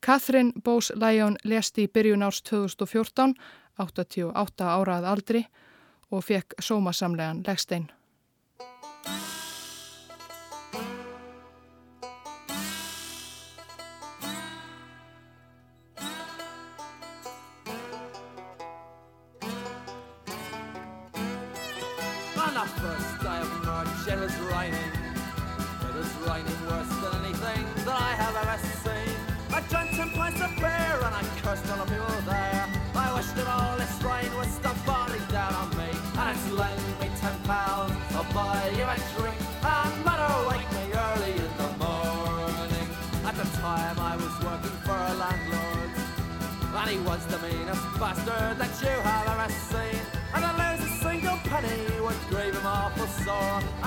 Catherine 0.00 0.52
Bose 0.64 0.94
Lyon 0.96 1.36
lesti 1.44 1.86
í 1.86 1.92
byrjun 1.92 2.24
árs 2.26 2.42
2014, 2.48 3.34
88 3.76 4.72
árað 4.72 5.08
aldri 5.12 5.44
og 6.10 6.24
fekk 6.24 6.56
sómasamlegan 6.62 7.44
first 22.66 23.22
day 23.22 23.38
of 23.38 23.64
March 23.64 23.88
it 24.08 24.18
was 24.18 24.34
raining. 24.50 24.92
It 25.86 25.94
was 25.94 26.10
raining 26.26 26.60
worse 26.66 26.88
than 27.02 27.24
anything 27.24 27.64
that 27.84 27.96
I 28.00 28.12
have 28.18 28.34
ever 28.42 28.58
seen. 28.82 29.16
I 29.54 29.60
drank 29.70 29.90
ten 29.96 30.10
pints 30.10 30.40
of 30.40 30.50
beer 30.56 30.98
and 31.06 31.14
I 31.14 31.22
cursed 31.42 31.68
all 31.70 31.84
the 31.84 31.90
people 31.90 32.20
there. 32.26 32.66
I 32.94 33.14
wished 33.14 33.34
that 33.36 33.46
all 33.46 33.76
this 33.78 33.94
rain 34.02 34.30
would 34.36 34.50
stop 34.50 34.76
falling 34.88 35.24
down 35.30 35.54
on 35.54 35.70
me. 35.78 35.90
And 36.18 36.26
it's 36.34 36.50
lent 36.50 37.00
me 37.00 37.08
ten 37.20 37.36
pounds, 37.44 37.94
I'll 38.14 38.26
buy 38.34 38.70
you 38.74 38.84
a 38.84 38.96
drink. 39.14 39.38
And 39.62 39.94
matter 40.04 40.34
wake 40.50 40.70
me 40.76 40.84
early 40.92 41.34
in 41.38 41.52
the 41.62 41.70
morning. 41.78 42.88
At 43.24 43.36
the 43.36 43.48
time 43.62 43.96
I 44.00 44.16
was 44.16 44.34
working 44.42 44.76
for 44.84 44.98
a 44.98 45.14
landlord. 45.14 45.92
And 46.76 46.90
he 46.90 46.98
was 46.98 47.24
the 47.26 47.38
meanest 47.46 47.84
bastard 47.98 48.58
that 48.58 48.74
you 48.82 48.96
had. 49.06 49.15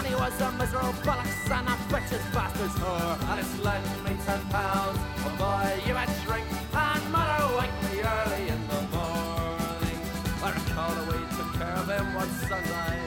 He 0.09 0.15
was 0.15 0.41
a 0.41 0.51
miserable 0.53 0.93
bollocks 1.05 1.51
and 1.51 1.67
a 1.69 1.75
bitch's 1.91 2.25
bastard's 2.33 2.73
oh, 2.77 2.81
whore. 2.81 3.29
And 3.29 3.39
it's 3.39 3.55
lent 3.63 3.85
me 4.03 4.13
ten 4.25 4.41
pounds, 4.49 4.97
oh 5.25 5.33
boy, 5.37 5.69
you 5.85 5.93
a 5.93 6.05
drink. 6.25 6.47
And 6.73 7.03
mother 7.13 7.45
wake 7.59 7.77
me 7.85 8.01
early 8.01 8.43
in 8.49 8.61
the 8.73 8.81
morning. 8.89 9.99
I 10.41 10.49
recall 10.57 10.91
the 10.97 11.03
we 11.11 11.19
took 11.37 11.49
care 11.59 11.77
of 11.81 11.89
him 11.93 12.07
one 12.15 12.31
Sunday. 12.49 12.97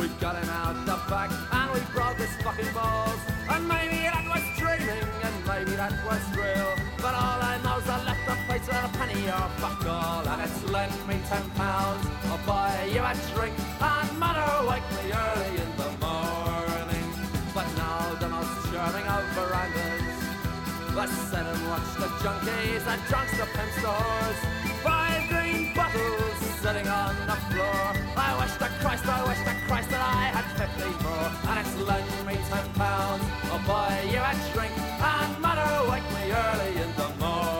We 0.00 0.08
got 0.18 0.34
him 0.42 0.50
out 0.50 0.76
the 0.86 0.98
back 1.08 1.30
and 1.52 1.68
we 1.74 1.80
broke 1.94 2.18
his 2.18 2.34
fucking 2.42 2.72
balls. 2.74 3.20
And 3.52 3.68
maybe 3.68 4.02
that 4.10 4.26
was 4.34 4.44
dreaming 4.58 5.06
and 5.26 5.36
maybe 5.46 5.76
that 5.76 5.94
was 6.08 6.24
real. 6.34 6.74
But 6.98 7.14
all 7.14 7.38
I 7.38 7.60
know's 7.62 7.86
I 7.88 8.02
left 8.04 8.24
the 8.26 8.36
place 8.46 8.66
with 8.66 8.82
a 8.82 8.90
penny 8.98 9.28
or 9.28 9.46
fuck 9.62 9.86
all. 9.86 10.26
And 10.26 10.42
it's 10.42 10.58
lent 10.70 10.96
me 11.06 11.20
ten 11.28 11.46
pounds, 11.50 12.02
oh, 12.26 12.34
I'll 12.34 12.46
buy 12.46 12.88
you 12.90 13.02
a 13.04 13.14
drink. 13.34 13.54
And 13.80 14.18
mother 14.18 14.50
wake 14.70 14.88
me 14.96 15.12
early 15.12 15.52
in 15.62 15.70
the 15.76 15.89
Let's 21.00 21.12
sit 21.12 21.38
and 21.38 21.66
watch 21.66 21.94
the 21.96 22.08
junkies, 22.20 22.86
and 22.86 23.00
drunks, 23.08 23.32
the 23.38 23.46
pimp 23.56 23.72
stores. 23.80 24.38
Five 24.84 25.30
green 25.30 25.72
bottles 25.74 26.36
sitting 26.60 26.86
on 26.88 27.16
the 27.26 27.36
floor. 27.48 27.96
I 28.18 28.36
wish 28.38 28.52
to 28.58 28.68
Christ, 28.84 29.06
I 29.06 29.24
wish 29.26 29.38
to 29.38 29.54
Christ 29.66 29.88
that 29.88 30.02
I 30.02 30.24
had 30.28 30.44
50 30.60 31.02
more. 31.02 31.32
And 31.48 31.66
it's 31.66 31.74
loaned 31.88 32.26
me 32.26 32.34
10 32.34 32.74
pounds. 32.74 33.24
Oh 33.48 33.64
buy 33.66 34.02
you 34.12 34.20
a 34.20 34.52
drink. 34.52 34.76
And 35.00 35.40
mother, 35.40 35.90
wake 35.90 36.04
me 36.12 36.32
early 36.32 36.82
in 36.82 36.94
the 36.94 37.08
morning. 37.18 37.59